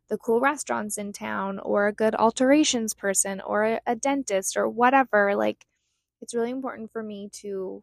the 0.08 0.18
cool 0.18 0.40
restaurants 0.40 0.96
in 0.98 1.12
town 1.12 1.58
or 1.58 1.88
a 1.88 1.92
good 1.92 2.14
alterations 2.14 2.94
person 2.94 3.40
or 3.40 3.64
a, 3.64 3.80
a 3.86 3.96
dentist 3.96 4.56
or 4.56 4.68
whatever, 4.68 5.34
like, 5.34 5.66
it's 6.20 6.34
really 6.34 6.50
important 6.50 6.92
for 6.92 7.02
me 7.02 7.28
to 7.32 7.82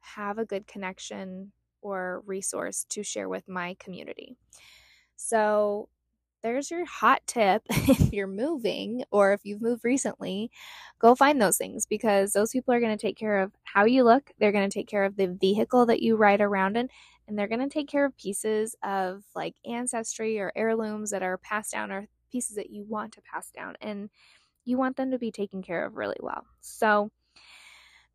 have 0.00 0.38
a 0.38 0.46
good 0.46 0.66
connection 0.66 1.52
or 1.82 2.22
resource 2.26 2.86
to 2.90 3.02
share 3.02 3.28
with 3.28 3.48
my 3.48 3.76
community. 3.78 4.36
So, 5.16 5.88
there's 6.46 6.70
your 6.70 6.84
hot 6.84 7.20
tip 7.26 7.62
if 7.70 8.12
you're 8.12 8.28
moving 8.28 9.02
or 9.10 9.32
if 9.32 9.40
you've 9.42 9.60
moved 9.60 9.82
recently, 9.84 10.48
go 11.00 11.16
find 11.16 11.42
those 11.42 11.58
things 11.58 11.86
because 11.86 12.32
those 12.32 12.52
people 12.52 12.72
are 12.72 12.78
going 12.78 12.96
to 12.96 13.06
take 13.06 13.16
care 13.16 13.40
of 13.42 13.50
how 13.64 13.84
you 13.84 14.04
look. 14.04 14.30
They're 14.38 14.52
going 14.52 14.68
to 14.70 14.72
take 14.72 14.86
care 14.86 15.04
of 15.04 15.16
the 15.16 15.26
vehicle 15.26 15.86
that 15.86 16.02
you 16.02 16.14
ride 16.14 16.40
around 16.40 16.76
in, 16.76 16.88
and 17.26 17.36
they're 17.36 17.48
going 17.48 17.68
to 17.68 17.68
take 17.68 17.88
care 17.88 18.04
of 18.04 18.16
pieces 18.16 18.76
of 18.84 19.24
like 19.34 19.56
ancestry 19.68 20.38
or 20.38 20.52
heirlooms 20.54 21.10
that 21.10 21.24
are 21.24 21.36
passed 21.38 21.72
down 21.72 21.90
or 21.90 22.06
pieces 22.30 22.54
that 22.54 22.70
you 22.70 22.84
want 22.84 23.12
to 23.14 23.22
pass 23.22 23.50
down. 23.50 23.74
And 23.80 24.08
you 24.64 24.78
want 24.78 24.96
them 24.96 25.10
to 25.10 25.18
be 25.18 25.32
taken 25.32 25.62
care 25.62 25.84
of 25.84 25.96
really 25.96 26.18
well. 26.20 26.46
So, 26.60 27.10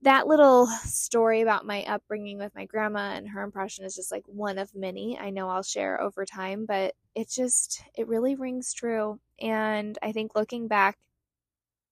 that 0.04 0.28
little 0.28 0.68
story 0.86 1.42
about 1.42 1.66
my 1.66 1.84
upbringing 1.84 2.40
with 2.40 2.56
my 2.56 2.66
grandma 2.66 3.14
and 3.14 3.30
her 3.30 3.44
impression 3.44 3.86
is 3.86 3.96
just 3.96 4.12
like 4.12 4.24
one 4.26 4.58
of 4.58 4.74
many 4.74 5.18
I 5.20 5.30
know 5.30 5.48
I'll 5.50 5.64
share 5.64 6.02
over 6.02 6.26
time, 6.26 6.66
but 6.66 6.96
it 7.14 7.30
just, 7.30 7.84
it 7.96 8.08
really 8.08 8.36
rings 8.36 8.74
true. 8.74 9.20
And 9.40 9.98
I 10.02 10.12
think 10.12 10.36
looking 10.36 10.68
back 10.68 10.98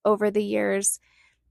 over 0.04 0.30
the 0.30 0.42
years, 0.42 0.98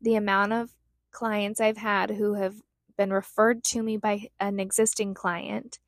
the 0.01 0.15
amount 0.15 0.53
of 0.53 0.71
clients 1.11 1.61
I've 1.61 1.77
had 1.77 2.11
who 2.11 2.33
have 2.33 2.55
been 2.97 3.13
referred 3.13 3.63
to 3.63 3.81
me 3.81 3.95
by 3.95 4.27
an 4.39 4.59
existing 4.59 5.13
client 5.13 5.79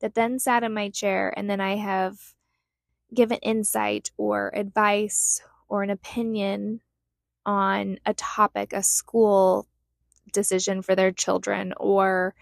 that 0.00 0.14
then 0.14 0.38
sat 0.38 0.64
in 0.64 0.72
my 0.72 0.88
chair 0.88 1.32
and 1.36 1.50
then 1.50 1.60
I 1.60 1.76
have 1.76 2.34
given 3.12 3.38
insight 3.38 4.10
or 4.16 4.50
advice 4.54 5.42
or 5.68 5.82
an 5.82 5.90
opinion 5.90 6.80
on 7.44 7.98
a 8.06 8.14
topic, 8.14 8.72
a 8.72 8.82
school 8.82 9.68
decision 10.34 10.82
for 10.82 10.94
their 10.94 11.12
children 11.12 11.72
or 11.78 12.34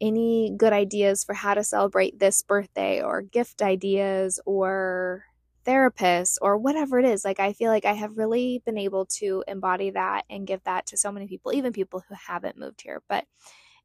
any 0.00 0.52
good 0.56 0.72
ideas 0.72 1.22
for 1.22 1.34
how 1.34 1.54
to 1.54 1.62
celebrate 1.62 2.18
this 2.18 2.42
birthday 2.42 3.02
or 3.02 3.22
gift 3.22 3.62
ideas 3.62 4.40
or 4.46 5.24
therapists 5.64 6.38
or 6.42 6.58
whatever 6.58 6.98
it 6.98 7.04
is. 7.04 7.24
Like, 7.24 7.38
I 7.38 7.52
feel 7.52 7.70
like 7.70 7.84
I 7.84 7.92
have 7.92 8.18
really 8.18 8.62
been 8.64 8.78
able 8.78 9.06
to 9.20 9.44
embody 9.46 9.90
that 9.90 10.24
and 10.28 10.46
give 10.46 10.62
that 10.64 10.86
to 10.86 10.96
so 10.96 11.12
many 11.12 11.26
people, 11.26 11.52
even 11.52 11.72
people 11.72 12.02
who 12.08 12.14
haven't 12.14 12.58
moved 12.58 12.82
here. 12.82 13.02
But 13.08 13.26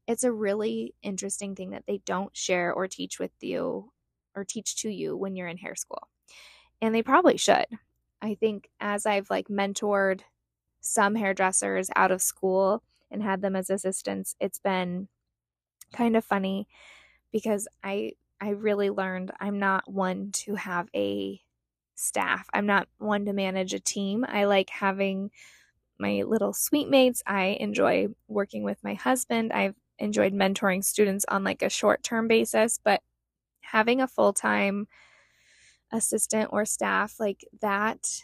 it's 0.08 0.24
a 0.24 0.32
really 0.32 0.94
interesting 1.02 1.54
thing 1.54 1.70
that 1.70 1.84
they 1.86 2.00
don't 2.04 2.36
share 2.36 2.72
or 2.72 2.88
teach 2.88 3.18
with 3.20 3.30
you 3.40 3.92
or 4.34 4.44
teach 4.44 4.76
to 4.82 4.88
you 4.88 5.16
when 5.16 5.36
you're 5.36 5.48
in 5.48 5.58
hair 5.58 5.76
school. 5.76 6.08
And 6.80 6.94
they 6.94 7.02
probably 7.02 7.36
should. 7.36 7.66
I 8.20 8.34
think 8.34 8.68
as 8.80 9.06
I've 9.06 9.30
like 9.30 9.48
mentored 9.48 10.22
some 10.80 11.14
hairdressers 11.14 11.90
out 11.94 12.10
of 12.10 12.22
school, 12.22 12.82
and 13.10 13.22
had 13.22 13.42
them 13.42 13.56
as 13.56 13.70
assistants, 13.70 14.34
it's 14.40 14.58
been 14.58 15.08
kind 15.92 16.16
of 16.16 16.24
funny 16.24 16.68
because 17.32 17.68
I 17.82 18.12
I 18.40 18.50
really 18.50 18.90
learned 18.90 19.32
I'm 19.40 19.58
not 19.58 19.90
one 19.90 20.30
to 20.44 20.54
have 20.54 20.88
a 20.94 21.40
staff. 21.94 22.48
I'm 22.54 22.66
not 22.66 22.88
one 22.98 23.24
to 23.24 23.32
manage 23.32 23.74
a 23.74 23.80
team. 23.80 24.24
I 24.28 24.44
like 24.44 24.70
having 24.70 25.30
my 25.98 26.22
little 26.22 26.52
suite 26.52 26.88
mates. 26.88 27.22
I 27.26 27.56
enjoy 27.58 28.08
working 28.28 28.62
with 28.62 28.78
my 28.84 28.94
husband. 28.94 29.52
I've 29.52 29.74
enjoyed 29.98 30.32
mentoring 30.32 30.84
students 30.84 31.24
on 31.28 31.42
like 31.42 31.62
a 31.62 31.68
short-term 31.68 32.28
basis, 32.28 32.78
but 32.82 33.02
having 33.62 34.00
a 34.00 34.06
full-time 34.06 34.86
assistant 35.92 36.50
or 36.52 36.64
staff 36.64 37.18
like 37.18 37.44
that 37.60 38.22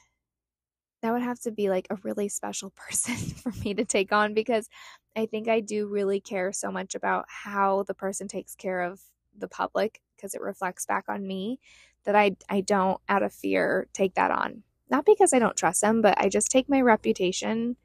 that 1.04 1.12
would 1.12 1.22
have 1.22 1.38
to 1.38 1.50
be 1.50 1.68
like 1.68 1.86
a 1.90 1.96
really 1.96 2.30
special 2.30 2.70
person 2.76 3.14
for 3.14 3.52
me 3.62 3.74
to 3.74 3.84
take 3.84 4.10
on 4.10 4.32
because 4.32 4.70
I 5.14 5.26
think 5.26 5.48
I 5.48 5.60
do 5.60 5.86
really 5.86 6.18
care 6.18 6.50
so 6.50 6.72
much 6.72 6.94
about 6.94 7.26
how 7.28 7.82
the 7.82 7.92
person 7.92 8.26
takes 8.26 8.54
care 8.54 8.80
of 8.80 9.02
the 9.38 9.46
public 9.46 10.00
because 10.16 10.34
it 10.34 10.40
reflects 10.40 10.86
back 10.86 11.04
on 11.08 11.26
me 11.26 11.60
that 12.04 12.16
I 12.16 12.36
I 12.48 12.62
don't 12.62 13.02
out 13.06 13.22
of 13.22 13.34
fear 13.34 13.86
take 13.92 14.14
that 14.14 14.30
on. 14.30 14.62
Not 14.88 15.04
because 15.04 15.34
I 15.34 15.38
don't 15.38 15.56
trust 15.56 15.82
them, 15.82 16.00
but 16.00 16.18
I 16.18 16.30
just 16.30 16.50
take 16.50 16.70
my 16.70 16.80
reputation 16.80 17.76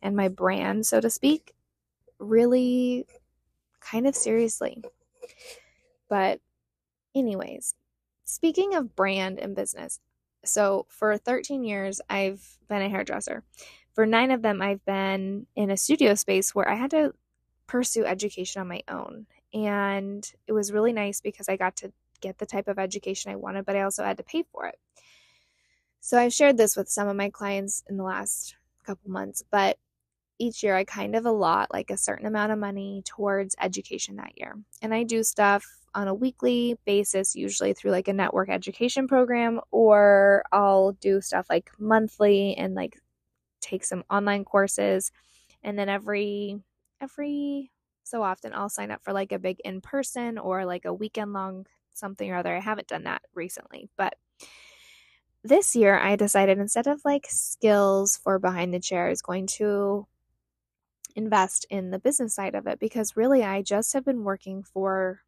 and 0.00 0.14
my 0.14 0.28
brand, 0.28 0.86
so 0.86 1.00
to 1.00 1.10
speak, 1.10 1.54
really 2.20 3.06
kind 3.80 4.06
of 4.06 4.14
seriously. 4.14 4.84
But 6.08 6.40
anyways, 7.12 7.74
speaking 8.24 8.76
of 8.76 8.94
brand 8.94 9.40
and 9.40 9.56
business, 9.56 9.98
so 10.44 10.86
for 10.88 11.16
13 11.16 11.64
years, 11.64 12.00
I've 12.08 12.58
been 12.68 12.82
a 12.82 12.88
hairdresser. 12.88 13.42
For 13.94 14.06
nine 14.06 14.30
of 14.30 14.42
them, 14.42 14.62
I've 14.62 14.84
been 14.84 15.46
in 15.56 15.70
a 15.70 15.76
studio 15.76 16.14
space 16.14 16.54
where 16.54 16.68
I 16.68 16.76
had 16.76 16.90
to 16.92 17.14
pursue 17.66 18.04
education 18.04 18.60
on 18.60 18.68
my 18.68 18.82
own. 18.88 19.26
And 19.52 20.30
it 20.46 20.52
was 20.52 20.72
really 20.72 20.92
nice 20.92 21.20
because 21.20 21.48
I 21.48 21.56
got 21.56 21.76
to 21.76 21.92
get 22.20 22.38
the 22.38 22.46
type 22.46 22.68
of 22.68 22.78
education 22.78 23.32
I 23.32 23.36
wanted, 23.36 23.64
but 23.64 23.76
I 23.76 23.82
also 23.82 24.04
had 24.04 24.16
to 24.18 24.22
pay 24.22 24.44
for 24.52 24.66
it. 24.66 24.78
So 26.00 26.18
I've 26.18 26.32
shared 26.32 26.56
this 26.56 26.76
with 26.76 26.88
some 26.88 27.08
of 27.08 27.16
my 27.16 27.30
clients 27.30 27.82
in 27.88 27.96
the 27.96 28.04
last 28.04 28.56
couple 28.84 29.10
months, 29.10 29.42
but 29.50 29.78
each 30.38 30.62
year 30.62 30.76
I 30.76 30.84
kind 30.84 31.16
of 31.16 31.26
allot 31.26 31.68
like 31.72 31.90
a 31.90 31.96
certain 31.96 32.26
amount 32.26 32.52
of 32.52 32.58
money 32.58 33.02
towards 33.04 33.56
education 33.60 34.16
that 34.16 34.38
year. 34.38 34.56
And 34.82 34.94
I 34.94 35.02
do 35.04 35.22
stuff 35.22 35.64
on 35.94 36.08
a 36.08 36.14
weekly 36.14 36.76
basis, 36.84 37.34
usually 37.34 37.72
through 37.72 37.90
like 37.90 38.08
a 38.08 38.12
network 38.12 38.48
education 38.48 39.08
program, 39.08 39.60
or 39.70 40.44
I'll 40.52 40.92
do 40.92 41.20
stuff 41.20 41.46
like 41.50 41.70
monthly 41.78 42.54
and 42.56 42.74
like 42.74 43.00
take 43.60 43.84
some 43.84 44.04
online 44.10 44.44
courses. 44.44 45.10
And 45.62 45.78
then 45.78 45.88
every, 45.88 46.60
every 47.00 47.72
so 48.04 48.22
often 48.22 48.52
I'll 48.54 48.68
sign 48.68 48.90
up 48.90 49.02
for 49.02 49.12
like 49.12 49.32
a 49.32 49.38
big 49.38 49.60
in 49.64 49.80
person 49.80 50.38
or 50.38 50.64
like 50.64 50.84
a 50.84 50.94
weekend 50.94 51.32
long 51.32 51.66
something 51.94 52.30
or 52.30 52.36
other. 52.36 52.56
I 52.56 52.60
haven't 52.60 52.88
done 52.88 53.04
that 53.04 53.22
recently, 53.34 53.90
but 53.96 54.14
this 55.44 55.74
year 55.76 55.98
I 55.98 56.16
decided 56.16 56.58
instead 56.58 56.86
of 56.86 57.00
like 57.04 57.26
skills 57.28 58.18
for 58.22 58.38
behind 58.38 58.72
the 58.72 58.80
chair, 58.80 59.06
I 59.06 59.10
was 59.10 59.22
going 59.22 59.46
to 59.58 60.06
invest 61.18 61.66
in 61.68 61.90
the 61.90 61.98
business 61.98 62.32
side 62.32 62.54
of 62.54 62.68
it 62.68 62.78
because 62.78 63.16
really 63.16 63.42
I 63.42 63.60
just 63.60 63.92
have 63.92 64.04
been 64.04 64.22
working 64.22 64.62
for 64.62 65.22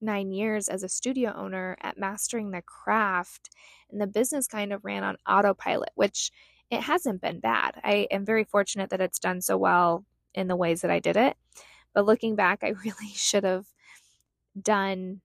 nine 0.00 0.32
years 0.32 0.66
as 0.66 0.82
a 0.82 0.88
studio 0.88 1.30
owner 1.36 1.76
at 1.82 1.98
mastering 1.98 2.50
the 2.50 2.62
craft, 2.62 3.50
and 3.90 4.00
the 4.00 4.06
business 4.06 4.48
kind 4.48 4.72
of 4.72 4.82
ran 4.82 5.04
on 5.04 5.18
autopilot, 5.28 5.90
which 5.94 6.30
it 6.70 6.80
hasn't 6.80 7.20
been 7.20 7.38
bad. 7.38 7.78
I 7.84 8.08
am 8.10 8.24
very 8.24 8.44
fortunate 8.44 8.88
that 8.90 9.02
it's 9.02 9.18
done 9.18 9.42
so 9.42 9.58
well 9.58 10.06
in 10.34 10.48
the 10.48 10.56
ways 10.56 10.80
that 10.80 10.90
I 10.90 11.00
did 11.00 11.18
it. 11.18 11.36
But 11.94 12.06
looking 12.06 12.34
back, 12.34 12.60
I 12.62 12.68
really 12.84 13.12
should 13.14 13.44
have 13.44 13.66
done 14.60 15.20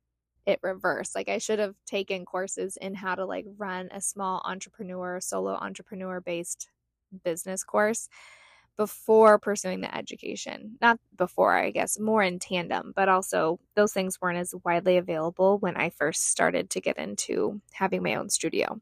it 0.45 0.59
reverse. 0.61 1.15
Like 1.15 1.29
I 1.29 1.37
should 1.37 1.59
have 1.59 1.75
taken 1.85 2.25
courses 2.25 2.77
in 2.77 2.95
how 2.95 3.15
to 3.15 3.25
like 3.25 3.45
run 3.57 3.87
a 3.91 4.01
small 4.01 4.41
entrepreneur, 4.43 5.21
solo 5.21 5.53
entrepreneur 5.53 6.19
based 6.19 6.67
business 7.23 7.63
course. 7.63 8.09
Before 8.77 9.39
pursuing 9.39 9.81
the 9.81 9.95
education. 9.95 10.77
Not 10.81 10.99
before, 11.17 11.57
I 11.57 11.71
guess, 11.71 11.99
more 11.99 12.23
in 12.23 12.39
tandem, 12.39 12.93
but 12.95 13.09
also 13.09 13.59
those 13.75 13.91
things 13.91 14.21
weren't 14.21 14.37
as 14.37 14.53
widely 14.63 14.97
available 14.97 15.57
when 15.57 15.75
I 15.75 15.89
first 15.89 16.27
started 16.29 16.69
to 16.71 16.81
get 16.81 16.97
into 16.97 17.61
having 17.71 18.03
my 18.03 18.15
own 18.15 18.29
studio. 18.29 18.79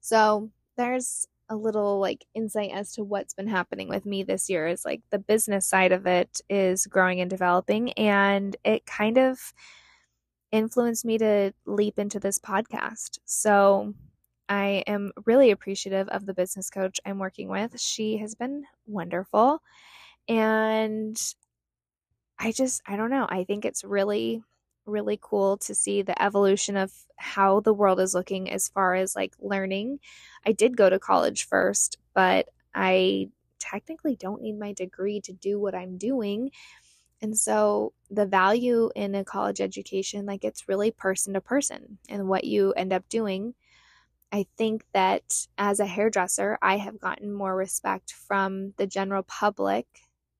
So 0.00 0.50
there's 0.76 1.26
a 1.48 1.56
little 1.56 2.00
like 2.00 2.24
insight 2.34 2.70
as 2.72 2.92
to 2.92 3.04
what's 3.04 3.34
been 3.34 3.46
happening 3.46 3.88
with 3.88 4.04
me 4.04 4.22
this 4.22 4.48
year 4.48 4.66
is 4.66 4.84
like 4.84 5.00
the 5.10 5.18
business 5.18 5.66
side 5.66 5.92
of 5.92 6.06
it 6.06 6.40
is 6.48 6.86
growing 6.86 7.20
and 7.20 7.30
developing 7.30 7.92
and 7.92 8.56
it 8.64 8.84
kind 8.84 9.16
of 9.16 9.52
influenced 10.50 11.04
me 11.04 11.18
to 11.18 11.52
leap 11.64 11.98
into 11.98 12.18
this 12.18 12.38
podcast. 12.38 13.18
So 13.24 13.94
I 14.48 14.84
am 14.86 15.12
really 15.24 15.50
appreciative 15.50 16.08
of 16.08 16.26
the 16.26 16.34
business 16.34 16.70
coach 16.70 17.00
I'm 17.04 17.18
working 17.18 17.48
with. 17.48 17.80
She 17.80 18.18
has 18.18 18.34
been 18.34 18.64
wonderful. 18.86 19.60
And 20.28 21.16
I 22.38 22.52
just, 22.52 22.82
I 22.86 22.96
don't 22.96 23.10
know. 23.10 23.26
I 23.28 23.44
think 23.44 23.64
it's 23.64 23.84
really, 23.84 24.42
really 24.84 25.18
cool 25.20 25.56
to 25.58 25.74
see 25.74 26.02
the 26.02 26.20
evolution 26.22 26.76
of 26.76 26.92
how 27.16 27.60
the 27.60 27.74
world 27.74 27.98
is 27.98 28.14
looking 28.14 28.50
as 28.50 28.68
far 28.68 28.94
as 28.94 29.16
like 29.16 29.34
learning. 29.40 29.98
I 30.44 30.52
did 30.52 30.76
go 30.76 30.88
to 30.90 30.98
college 30.98 31.46
first, 31.46 31.98
but 32.14 32.48
I 32.74 33.30
technically 33.58 34.16
don't 34.16 34.42
need 34.42 34.58
my 34.58 34.72
degree 34.72 35.20
to 35.22 35.32
do 35.32 35.58
what 35.58 35.74
I'm 35.74 35.96
doing. 35.96 36.50
And 37.22 37.36
so 37.36 37.94
the 38.10 38.26
value 38.26 38.90
in 38.94 39.14
a 39.14 39.24
college 39.24 39.60
education, 39.60 40.26
like 40.26 40.44
it's 40.44 40.68
really 40.68 40.90
person 40.90 41.34
to 41.34 41.40
person 41.40 41.98
and 42.08 42.28
what 42.28 42.44
you 42.44 42.72
end 42.72 42.92
up 42.92 43.08
doing 43.08 43.54
I 44.32 44.46
think 44.56 44.84
that 44.92 45.46
as 45.56 45.80
a 45.80 45.86
hairdresser, 45.86 46.58
I 46.60 46.78
have 46.78 47.00
gotten 47.00 47.32
more 47.32 47.54
respect 47.54 48.12
from 48.12 48.74
the 48.76 48.86
general 48.86 49.22
public 49.22 49.86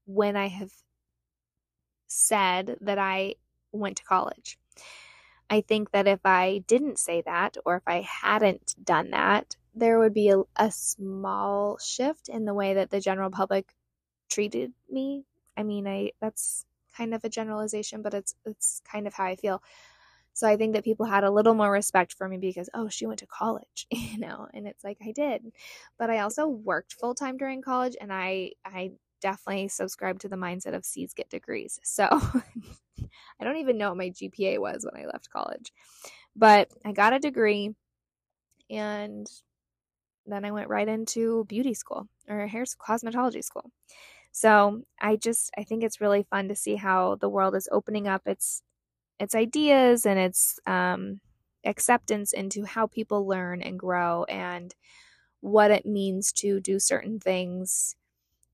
when 0.06 0.36
I 0.36 0.48
have 0.48 0.72
said 2.06 2.76
that 2.80 2.98
I 2.98 3.36
went 3.72 3.98
to 3.98 4.04
college. 4.04 4.58
I 5.48 5.60
think 5.60 5.92
that 5.92 6.08
if 6.08 6.20
I 6.24 6.64
didn't 6.66 6.98
say 6.98 7.22
that, 7.22 7.56
or 7.64 7.76
if 7.76 7.82
I 7.86 8.00
hadn't 8.00 8.74
done 8.82 9.10
that, 9.10 9.56
there 9.74 9.98
would 9.98 10.14
be 10.14 10.30
a, 10.30 10.42
a, 10.56 10.70
small 10.70 11.78
shift 11.78 12.28
in 12.28 12.46
the 12.46 12.54
way 12.54 12.74
that 12.74 12.90
the 12.90 13.00
general 13.00 13.30
public 13.30 13.74
treated 14.28 14.72
me. 14.90 15.24
I 15.56 15.62
mean, 15.62 15.86
I 15.86 16.12
that's 16.20 16.64
kind 16.96 17.14
of 17.14 17.24
a 17.24 17.28
generalization, 17.28 18.02
but 18.02 18.14
it's 18.14 18.34
it's 18.44 18.80
kind 18.90 19.06
of 19.06 19.14
how 19.14 19.24
I 19.24 19.36
feel. 19.36 19.62
So 20.36 20.46
I 20.46 20.58
think 20.58 20.74
that 20.74 20.84
people 20.84 21.06
had 21.06 21.24
a 21.24 21.30
little 21.30 21.54
more 21.54 21.72
respect 21.72 22.12
for 22.12 22.28
me 22.28 22.36
because, 22.36 22.68
oh, 22.74 22.90
she 22.90 23.06
went 23.06 23.20
to 23.20 23.26
college, 23.26 23.86
you 23.90 24.18
know, 24.18 24.46
and 24.52 24.66
it's 24.66 24.84
like 24.84 24.98
I 25.02 25.12
did. 25.12 25.50
But 25.98 26.10
I 26.10 26.18
also 26.18 26.46
worked 26.46 26.92
full 26.92 27.14
time 27.14 27.38
during 27.38 27.62
college 27.62 27.96
and 27.98 28.12
I 28.12 28.52
I 28.62 28.92
definitely 29.22 29.68
subscribe 29.68 30.18
to 30.20 30.28
the 30.28 30.36
mindset 30.36 30.74
of 30.74 30.84
C's 30.84 31.14
get 31.14 31.30
degrees. 31.30 31.80
So 31.84 32.04
I 33.40 33.44
don't 33.44 33.56
even 33.56 33.78
know 33.78 33.88
what 33.88 33.96
my 33.96 34.10
GPA 34.10 34.58
was 34.60 34.84
when 34.84 35.02
I 35.02 35.06
left 35.06 35.30
college. 35.30 35.72
But 36.36 36.70
I 36.84 36.92
got 36.92 37.14
a 37.14 37.18
degree 37.18 37.74
and 38.68 39.26
then 40.26 40.44
I 40.44 40.50
went 40.50 40.68
right 40.68 40.86
into 40.86 41.46
beauty 41.46 41.72
school 41.72 42.08
or 42.28 42.46
hair 42.46 42.64
cosmetology 42.64 43.42
school. 43.42 43.70
So 44.32 44.82
I 45.00 45.16
just 45.16 45.50
I 45.56 45.64
think 45.64 45.82
it's 45.82 46.02
really 46.02 46.24
fun 46.24 46.48
to 46.48 46.54
see 46.54 46.76
how 46.76 47.14
the 47.14 47.30
world 47.30 47.56
is 47.56 47.70
opening 47.72 48.06
up 48.06 48.26
its 48.26 48.62
its 49.18 49.34
ideas 49.34 50.06
and 50.06 50.18
its 50.18 50.58
um, 50.66 51.20
acceptance 51.64 52.32
into 52.32 52.64
how 52.64 52.86
people 52.86 53.26
learn 53.26 53.62
and 53.62 53.78
grow 53.78 54.24
and 54.24 54.74
what 55.40 55.70
it 55.70 55.86
means 55.86 56.32
to 56.32 56.60
do 56.60 56.78
certain 56.78 57.20
things 57.20 57.96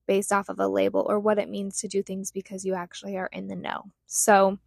based 0.07 0.31
off 0.31 0.49
of 0.49 0.59
a 0.59 0.67
label 0.67 1.05
or 1.07 1.19
what 1.19 1.39
it 1.39 1.49
means 1.49 1.79
to 1.79 1.87
do 1.87 2.03
things 2.03 2.31
because 2.31 2.65
you 2.65 2.73
actually 2.73 3.17
are 3.17 3.29
in 3.31 3.47
the 3.47 3.55
know. 3.55 3.83
So 4.05 4.59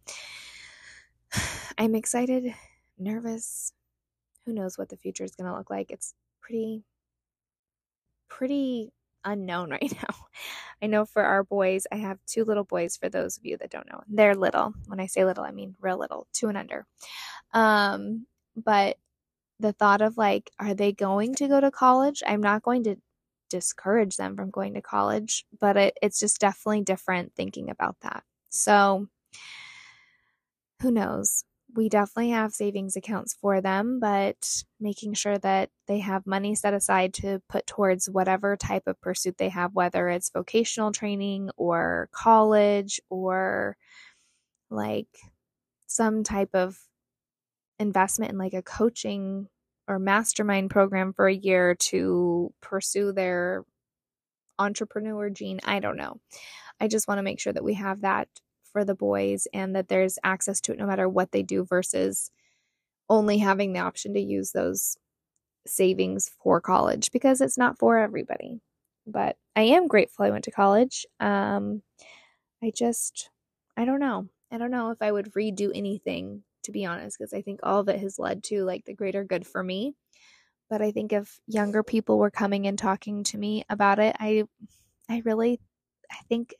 I'm 1.77 1.95
excited, 1.95 2.53
nervous. 2.97 3.73
Who 4.45 4.53
knows 4.53 4.77
what 4.77 4.89
the 4.89 4.97
future 4.97 5.23
is 5.23 5.35
going 5.35 5.49
to 5.49 5.57
look 5.57 5.69
like? 5.69 5.91
It's 5.91 6.13
pretty 6.41 6.83
pretty 8.29 8.91
unknown 9.27 9.69
right 9.71 9.93
now. 9.93 10.15
I 10.81 10.87
know 10.87 11.05
for 11.05 11.23
our 11.23 11.43
boys, 11.43 11.85
I 11.91 11.97
have 11.97 12.19
two 12.25 12.43
little 12.43 12.63
boys 12.63 12.97
for 12.97 13.09
those 13.09 13.37
of 13.37 13.45
you 13.45 13.57
that 13.57 13.71
don't 13.71 13.89
know. 13.89 14.01
They're 14.07 14.35
little. 14.35 14.73
When 14.87 14.99
I 14.99 15.07
say 15.07 15.25
little, 15.25 15.43
I 15.43 15.51
mean 15.51 15.75
real 15.81 15.97
little, 15.97 16.27
two 16.33 16.47
and 16.47 16.57
under. 16.57 16.85
Um, 17.53 18.25
but 18.55 18.97
the 19.59 19.73
thought 19.73 20.01
of 20.01 20.17
like, 20.17 20.51
are 20.59 20.73
they 20.73 20.91
going 20.91 21.35
to 21.35 21.47
go 21.47 21.59
to 21.59 21.71
college? 21.71 22.21
I'm 22.25 22.41
not 22.41 22.63
going 22.63 22.83
to 22.83 22.95
discourage 23.49 24.17
them 24.17 24.35
from 24.35 24.51
going 24.51 24.73
to 24.75 24.81
college, 24.81 25.45
but 25.59 25.77
it, 25.77 25.97
it's 26.01 26.19
just 26.19 26.39
definitely 26.39 26.83
different 26.83 27.33
thinking 27.35 27.69
about 27.69 27.95
that. 28.01 28.23
So, 28.49 29.07
who 30.81 30.91
knows? 30.91 31.43
We 31.75 31.89
definitely 31.89 32.31
have 32.31 32.53
savings 32.53 32.95
accounts 32.95 33.35
for 33.39 33.61
them, 33.61 33.99
but 33.99 34.63
making 34.79 35.13
sure 35.13 35.37
that 35.37 35.69
they 35.87 35.99
have 35.99 36.25
money 36.25 36.55
set 36.55 36.73
aside 36.73 37.13
to 37.15 37.41
put 37.49 37.67
towards 37.67 38.09
whatever 38.09 38.55
type 38.55 38.83
of 38.87 38.99
pursuit 39.01 39.37
they 39.37 39.49
have, 39.49 39.75
whether 39.75 40.07
it's 40.09 40.29
vocational 40.29 40.91
training 40.91 41.49
or 41.57 42.09
college 42.11 42.99
or 43.09 43.75
like 44.69 45.07
some 45.87 46.23
type 46.23 46.49
of 46.53 46.77
investment 47.79 48.31
in 48.31 48.37
like 48.37 48.53
a 48.53 48.61
coaching 48.63 49.47
or 49.87 49.99
mastermind 49.99 50.69
program 50.69 51.13
for 51.13 51.27
a 51.27 51.33
year 51.33 51.75
to 51.75 52.53
pursue 52.61 53.11
their 53.11 53.63
entrepreneur 54.59 55.29
gene. 55.29 55.59
I 55.63 55.79
don't 55.79 55.97
know. 55.97 56.19
I 56.79 56.87
just 56.87 57.07
want 57.07 57.19
to 57.19 57.23
make 57.23 57.39
sure 57.39 57.53
that 57.53 57.63
we 57.63 57.75
have 57.75 58.01
that 58.01 58.27
for 58.77 58.85
the 58.85 58.93
boys 58.93 59.47
and 59.55 59.75
that 59.75 59.87
there's 59.87 60.19
access 60.23 60.61
to 60.61 60.71
it 60.71 60.77
no 60.77 60.85
matter 60.85 61.09
what 61.09 61.31
they 61.31 61.41
do 61.41 61.65
versus 61.65 62.29
only 63.09 63.39
having 63.39 63.73
the 63.73 63.79
option 63.79 64.13
to 64.13 64.19
use 64.19 64.51
those 64.51 64.97
savings 65.65 66.29
for 66.43 66.61
college 66.61 67.11
because 67.11 67.41
it's 67.41 67.57
not 67.57 67.79
for 67.79 67.97
everybody. 67.97 68.61
But 69.07 69.35
I 69.55 69.61
am 69.63 69.87
grateful 69.87 70.25
I 70.25 70.29
went 70.29 70.43
to 70.43 70.51
college. 70.51 71.07
Um, 71.19 71.81
I 72.63 72.71
just, 72.75 73.31
I 73.75 73.85
don't 73.85 73.99
know. 73.99 74.27
I 74.51 74.59
don't 74.59 74.69
know 74.69 74.91
if 74.91 75.01
I 75.01 75.11
would 75.11 75.33
redo 75.33 75.71
anything, 75.73 76.43
to 76.65 76.71
be 76.71 76.85
honest, 76.85 77.17
because 77.17 77.33
I 77.33 77.41
think 77.41 77.61
all 77.63 77.79
of 77.79 77.89
it 77.89 77.99
has 77.99 78.19
led 78.19 78.43
to 78.43 78.63
like 78.63 78.85
the 78.85 78.93
greater 78.93 79.23
good 79.23 79.47
for 79.47 79.63
me. 79.63 79.95
But 80.69 80.83
I 80.83 80.91
think 80.91 81.13
if 81.13 81.39
younger 81.47 81.81
people 81.81 82.19
were 82.19 82.29
coming 82.29 82.67
and 82.67 82.77
talking 82.77 83.23
to 83.23 83.39
me 83.39 83.63
about 83.71 83.97
it, 83.97 84.15
I, 84.19 84.43
I 85.09 85.23
really, 85.25 85.59
I 86.11 86.17
think 86.29 86.53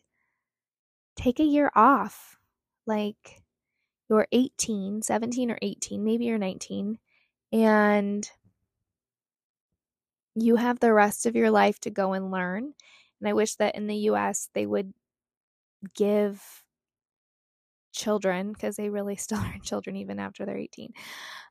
take 1.18 1.40
a 1.40 1.44
year 1.44 1.72
off. 1.76 2.38
Like 2.86 3.42
you're 4.10 4.28
18, 4.32 5.02
17 5.02 5.52
or 5.52 5.60
18, 5.62 6.04
maybe 6.04 6.26
you're 6.26 6.38
19, 6.38 7.00
and 7.54 8.30
you 10.36 10.56
have 10.56 10.80
the 10.80 10.94
rest 10.94 11.26
of 11.26 11.36
your 11.36 11.52
life 11.52 11.80
to 11.82 11.90
go 11.90 12.14
and 12.14 12.32
learn. 12.32 12.74
And 13.20 13.30
I 13.30 13.34
wish 13.34 13.56
that 13.56 13.76
in 13.76 13.88
the 13.88 13.96
US 14.12 14.50
they 14.54 14.66
would 14.66 14.94
give 15.96 16.64
children, 17.94 18.54
because 18.54 18.76
they 18.76 18.90
really 18.90 19.16
still 19.18 19.40
are 19.40 19.58
children 19.64 19.96
even 19.96 20.20
after 20.20 20.46
they're 20.46 20.58
18, 20.58 20.94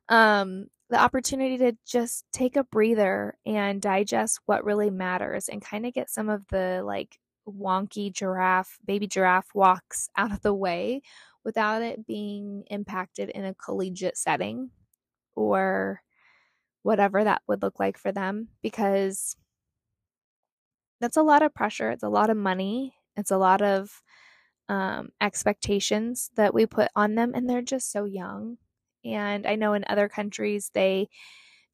um, 0.09 0.67
the 0.89 0.97
opportunity 0.97 1.57
to 1.57 1.73
just 1.85 2.25
take 2.31 2.55
a 2.55 2.63
breather 2.63 3.37
and 3.45 3.81
digest 3.81 4.39
what 4.45 4.63
really 4.63 4.89
matters 4.89 5.49
and 5.49 5.61
kind 5.61 5.85
of 5.85 5.93
get 5.93 6.09
some 6.09 6.29
of 6.29 6.47
the 6.47 6.81
like 6.85 7.19
wonky 7.47 8.11
giraffe, 8.13 8.77
baby 8.85 9.07
giraffe 9.07 9.53
walks 9.55 10.09
out 10.17 10.31
of 10.31 10.41
the 10.41 10.53
way 10.53 11.01
without 11.43 11.81
it 11.81 12.05
being 12.05 12.63
impacted 12.69 13.29
in 13.29 13.45
a 13.45 13.53
collegiate 13.55 14.17
setting 14.17 14.71
or 15.35 16.01
whatever 16.83 17.23
that 17.23 17.41
would 17.47 17.61
look 17.61 17.79
like 17.79 17.97
for 17.97 18.11
them 18.11 18.49
because 18.61 19.37
that's 20.99 21.17
a 21.17 21.23
lot 21.23 21.43
of 21.43 21.53
pressure. 21.53 21.91
It's 21.91 22.03
a 22.03 22.09
lot 22.09 22.29
of 22.29 22.37
money. 22.37 22.95
It's 23.15 23.31
a 23.31 23.37
lot 23.37 23.61
of 23.61 24.01
um, 24.69 25.09
expectations 25.21 26.31
that 26.35 26.53
we 26.53 26.65
put 26.65 26.89
on 26.95 27.15
them, 27.15 27.33
and 27.35 27.49
they're 27.49 27.61
just 27.61 27.91
so 27.91 28.05
young. 28.05 28.57
And 29.05 29.47
I 29.47 29.55
know 29.55 29.73
in 29.73 29.85
other 29.87 30.09
countries, 30.09 30.71
they 30.73 31.09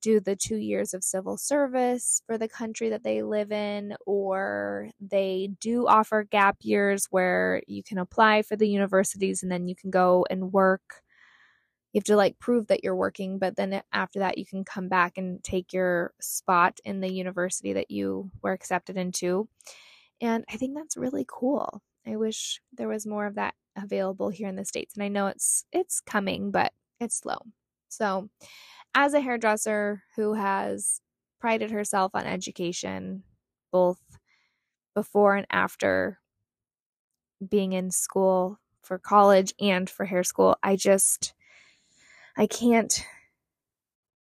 do 0.04 0.20
the 0.20 0.36
two 0.36 0.58
years 0.58 0.94
of 0.94 1.04
civil 1.04 1.38
service 1.38 2.22
for 2.28 2.38
the 2.38 2.50
country 2.50 2.89
that 2.89 3.04
they 3.04 3.24
live 3.24 3.52
in, 3.52 3.96
or 4.06 4.89
they 5.00 5.50
do 5.62 5.88
offer 5.88 6.24
gap 6.24 6.58
years 6.62 7.08
where 7.10 7.63
you 7.68 7.82
can 7.82 7.98
apply 7.98 8.42
for 8.42 8.58
the 8.58 8.68
universities 8.68 9.42
and 9.42 9.52
then 9.52 9.68
you 9.68 9.76
can 9.76 9.89
go 9.89 10.26
and 10.30 10.52
work. 10.52 11.02
You 11.94 12.00
have 12.00 12.06
to 12.06 12.18
like 12.18 12.38
prove 12.38 12.68
that 12.68 12.84
you're 12.84 12.96
working, 12.96 13.39
but 13.39 13.56
then 13.56 13.82
after 13.94 14.20
that, 14.20 14.38
you 14.38 14.46
can 14.46 14.66
come 14.66 14.89
back 14.89 15.18
and 15.18 15.44
take 15.44 15.72
your 15.72 16.13
spot 16.20 16.80
in 16.84 17.00
the 17.00 17.12
university 17.12 17.74
that 17.74 17.89
you 17.89 18.30
were 18.42 18.52
accepted 18.52 18.98
into. 18.98 19.48
And 20.20 20.44
I 20.52 20.58
think 20.58 20.76
that's 20.76 20.98
really 20.98 21.26
cool. 21.28 21.82
I 22.06 22.18
wish 22.18 22.60
there 22.74 22.89
was 22.89 23.08
more 23.08 23.26
of 23.26 23.36
that 23.36 23.54
available 23.78 24.30
here 24.30 24.50
in 24.50 24.56
the 24.56 24.66
states 24.66 24.94
and 24.94 25.04
I 25.04 25.08
know 25.08 25.28
it's 25.28 25.66
it's 25.72 26.00
coming 26.02 26.52
but 26.52 26.74
it's 27.00 27.18
slow. 27.18 27.38
So 27.89 28.30
as 28.95 29.13
a 29.13 29.21
hairdresser 29.21 30.03
who 30.15 30.34
has 30.34 31.01
prided 31.39 31.71
herself 31.71 32.12
on 32.13 32.25
education, 32.25 33.23
both 33.71 33.99
before 34.93 35.36
and 35.36 35.47
after 35.49 36.19
being 37.47 37.73
in 37.73 37.91
school 37.91 38.60
for 38.82 38.97
college 38.97 39.53
and 39.60 39.89
for 39.89 40.06
hair 40.06 40.23
school. 40.23 40.58
I 40.62 40.75
just, 40.75 41.34
I 42.38 42.47
can't 42.47 43.06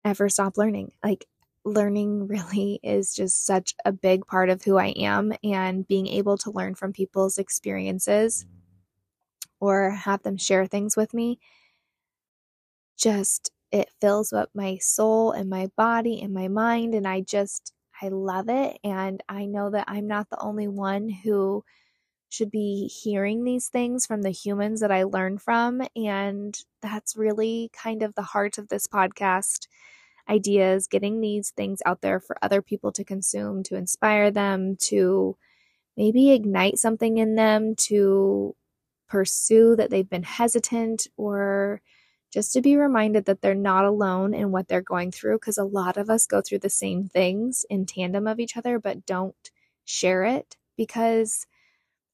ever 0.03 0.29
stop 0.29 0.57
learning. 0.57 0.91
Like, 1.03 1.25
learning 1.63 2.27
really 2.27 2.79
is 2.81 3.13
just 3.13 3.45
such 3.45 3.75
a 3.83 3.91
big 3.91 4.25
part 4.25 4.49
of 4.49 4.63
who 4.63 4.77
I 4.77 4.87
am, 4.87 5.33
and 5.43 5.87
being 5.87 6.07
able 6.07 6.37
to 6.39 6.51
learn 6.51 6.75
from 6.75 6.93
people's 6.93 7.37
experiences 7.37 8.45
or 9.59 9.91
have 9.91 10.23
them 10.23 10.37
share 10.37 10.65
things 10.65 10.95
with 10.95 11.13
me 11.13 11.39
just 12.97 13.51
it 13.71 13.89
fills 14.01 14.33
up 14.33 14.49
my 14.53 14.77
soul 14.77 15.31
and 15.31 15.49
my 15.49 15.67
body 15.75 16.21
and 16.21 16.33
my 16.33 16.47
mind 16.47 16.93
and 16.95 17.07
I 17.07 17.21
just 17.21 17.73
I 18.01 18.09
love 18.09 18.47
it 18.49 18.77
and 18.83 19.21
I 19.27 19.45
know 19.45 19.71
that 19.71 19.85
I'm 19.87 20.07
not 20.07 20.29
the 20.29 20.39
only 20.39 20.67
one 20.67 21.09
who 21.09 21.63
should 22.29 22.51
be 22.51 22.87
hearing 22.87 23.43
these 23.43 23.69
things 23.69 24.05
from 24.05 24.21
the 24.21 24.31
humans 24.31 24.81
that 24.81 24.91
I 24.91 25.03
learn 25.03 25.37
from 25.37 25.81
and 25.95 26.57
that's 26.81 27.15
really 27.17 27.71
kind 27.73 28.03
of 28.03 28.15
the 28.15 28.21
heart 28.21 28.57
of 28.57 28.67
this 28.67 28.87
podcast. 28.87 29.67
Ideas 30.29 30.87
getting 30.87 31.21
these 31.21 31.51
things 31.51 31.81
out 31.85 32.01
there 32.01 32.19
for 32.19 32.37
other 32.41 32.61
people 32.61 32.91
to 32.93 33.03
consume 33.03 33.63
to 33.63 33.75
inspire 33.75 34.29
them 34.29 34.75
to 34.81 35.37
maybe 35.95 36.31
ignite 36.31 36.77
something 36.77 37.17
in 37.17 37.35
them 37.35 37.75
to 37.75 38.55
pursue 39.07 39.75
that 39.77 39.89
they've 39.89 40.09
been 40.09 40.23
hesitant 40.23 41.07
or 41.17 41.81
just 42.33 42.53
to 42.53 42.61
be 42.61 42.75
reminded 42.77 43.25
that 43.25 43.41
they're 43.41 43.55
not 43.55 43.85
alone 43.85 44.33
in 44.33 44.51
what 44.51 44.67
they're 44.67 44.81
going 44.81 45.11
through 45.11 45.37
because 45.37 45.57
a 45.57 45.63
lot 45.63 45.97
of 45.97 46.09
us 46.09 46.27
go 46.27 46.41
through 46.41 46.59
the 46.59 46.69
same 46.69 47.07
things 47.07 47.65
in 47.69 47.85
tandem 47.85 48.27
of 48.27 48.39
each 48.39 48.57
other 48.57 48.79
but 48.79 49.05
don't 49.05 49.51
share 49.85 50.23
it 50.25 50.57
because 50.77 51.45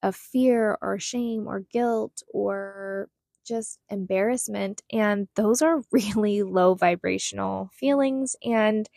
of 0.04 0.16
fear 0.16 0.78
or 0.82 1.00
shame 1.00 1.48
or 1.48 1.62
guilt 1.72 2.24
or 2.34 3.10
just 3.46 3.80
embarrassment. 3.90 4.82
And 4.92 5.28
those 5.36 5.62
are 5.62 5.82
really 5.92 6.44
low 6.44 6.76
vibrational 6.76 7.70
feelings 7.74 8.36
and 8.44 8.90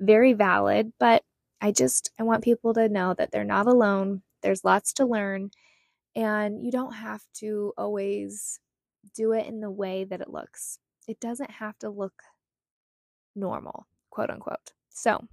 very 0.00 0.32
valid 0.32 0.92
but 1.00 1.24
I 1.60 1.72
just 1.72 2.12
I 2.18 2.24
want 2.24 2.44
people 2.44 2.74
to 2.74 2.88
know 2.88 3.14
that 3.14 3.32
they're 3.32 3.44
not 3.44 3.66
alone. 3.66 4.22
There's 4.42 4.64
lots 4.64 4.92
to 4.94 5.06
learn 5.06 5.50
and 6.16 6.64
you 6.64 6.72
don't 6.72 6.94
have 6.94 7.22
to 7.36 7.72
always 7.78 8.60
do 9.18 9.32
it 9.32 9.46
in 9.46 9.60
the 9.60 9.70
way 9.70 10.04
that 10.04 10.20
it 10.20 10.30
looks. 10.30 10.78
It 11.08 11.18
doesn't 11.18 11.50
have 11.50 11.76
to 11.80 11.90
look 11.90 12.22
normal, 13.34 13.86
quote 14.10 14.30
unquote. 14.30 14.72
So, 14.90 15.26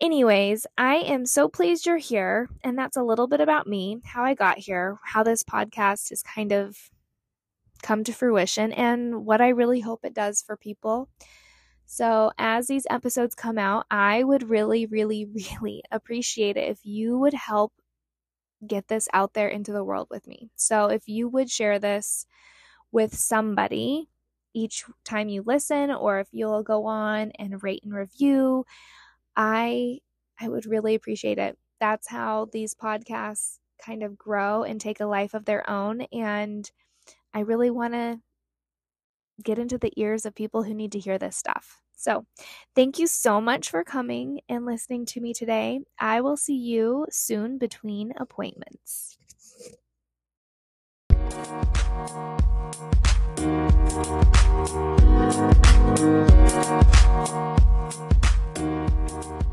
anyways, 0.00 0.66
I 0.76 0.96
am 0.96 1.24
so 1.24 1.48
pleased 1.48 1.86
you're 1.86 1.96
here. 1.96 2.48
And 2.62 2.78
that's 2.78 2.96
a 2.96 3.02
little 3.02 3.26
bit 3.26 3.40
about 3.40 3.66
me, 3.66 4.00
how 4.04 4.22
I 4.22 4.34
got 4.34 4.58
here, 4.58 4.98
how 5.02 5.22
this 5.22 5.42
podcast 5.42 6.10
has 6.10 6.22
kind 6.22 6.52
of 6.52 6.76
come 7.82 8.04
to 8.04 8.12
fruition, 8.12 8.72
and 8.72 9.24
what 9.24 9.40
I 9.40 9.48
really 9.48 9.80
hope 9.80 10.00
it 10.04 10.14
does 10.14 10.42
for 10.42 10.56
people. 10.56 11.08
So, 11.86 12.32
as 12.36 12.66
these 12.66 12.86
episodes 12.90 13.34
come 13.34 13.56
out, 13.56 13.86
I 13.90 14.22
would 14.22 14.50
really, 14.50 14.84
really, 14.84 15.26
really 15.34 15.82
appreciate 15.90 16.56
it 16.56 16.68
if 16.68 16.80
you 16.84 17.18
would 17.18 17.34
help 17.34 17.72
get 18.66 18.88
this 18.88 19.08
out 19.12 19.34
there 19.34 19.48
into 19.48 19.72
the 19.72 19.84
world 19.84 20.08
with 20.10 20.26
me. 20.26 20.50
So, 20.56 20.86
if 20.86 21.08
you 21.08 21.28
would 21.28 21.48
share 21.50 21.78
this 21.78 22.26
with 22.92 23.16
somebody 23.16 24.08
each 24.54 24.84
time 25.04 25.28
you 25.28 25.42
listen 25.46 25.90
or 25.90 26.20
if 26.20 26.28
you'll 26.32 26.62
go 26.62 26.86
on 26.86 27.32
and 27.38 27.62
rate 27.62 27.82
and 27.84 27.94
review. 27.94 28.64
I 29.36 29.98
i 30.40 30.48
would 30.48 30.66
really 30.66 30.94
appreciate 30.94 31.38
it. 31.38 31.58
That's 31.80 32.08
how 32.08 32.48
these 32.52 32.74
podcasts 32.74 33.58
kind 33.84 34.02
of 34.02 34.18
grow 34.18 34.64
and 34.64 34.80
take 34.80 35.00
a 35.00 35.06
life 35.06 35.34
of 35.34 35.44
their 35.44 35.68
own 35.70 36.00
and 36.12 36.68
i 37.32 37.40
really 37.40 37.70
want 37.70 37.94
to 37.94 38.18
get 39.42 39.58
into 39.58 39.78
the 39.78 39.92
ears 39.96 40.26
of 40.26 40.34
people 40.34 40.62
who 40.62 40.74
need 40.74 40.92
to 40.92 40.98
hear 40.98 41.18
this 41.18 41.36
stuff. 41.36 41.80
So 41.96 42.26
thank 42.74 42.98
you 42.98 43.06
so 43.06 43.40
much 43.40 43.70
for 43.70 43.82
coming 43.82 44.40
and 44.48 44.64
listening 44.64 45.04
to 45.06 45.20
me 45.20 45.34
today. 45.34 45.80
I 45.98 46.20
will 46.20 46.36
see 46.36 46.56
you 46.56 47.06
soon 47.10 47.58
between 47.58 48.12
appointments 48.16 49.17
Thank 51.30 51.62
you. 59.42 59.47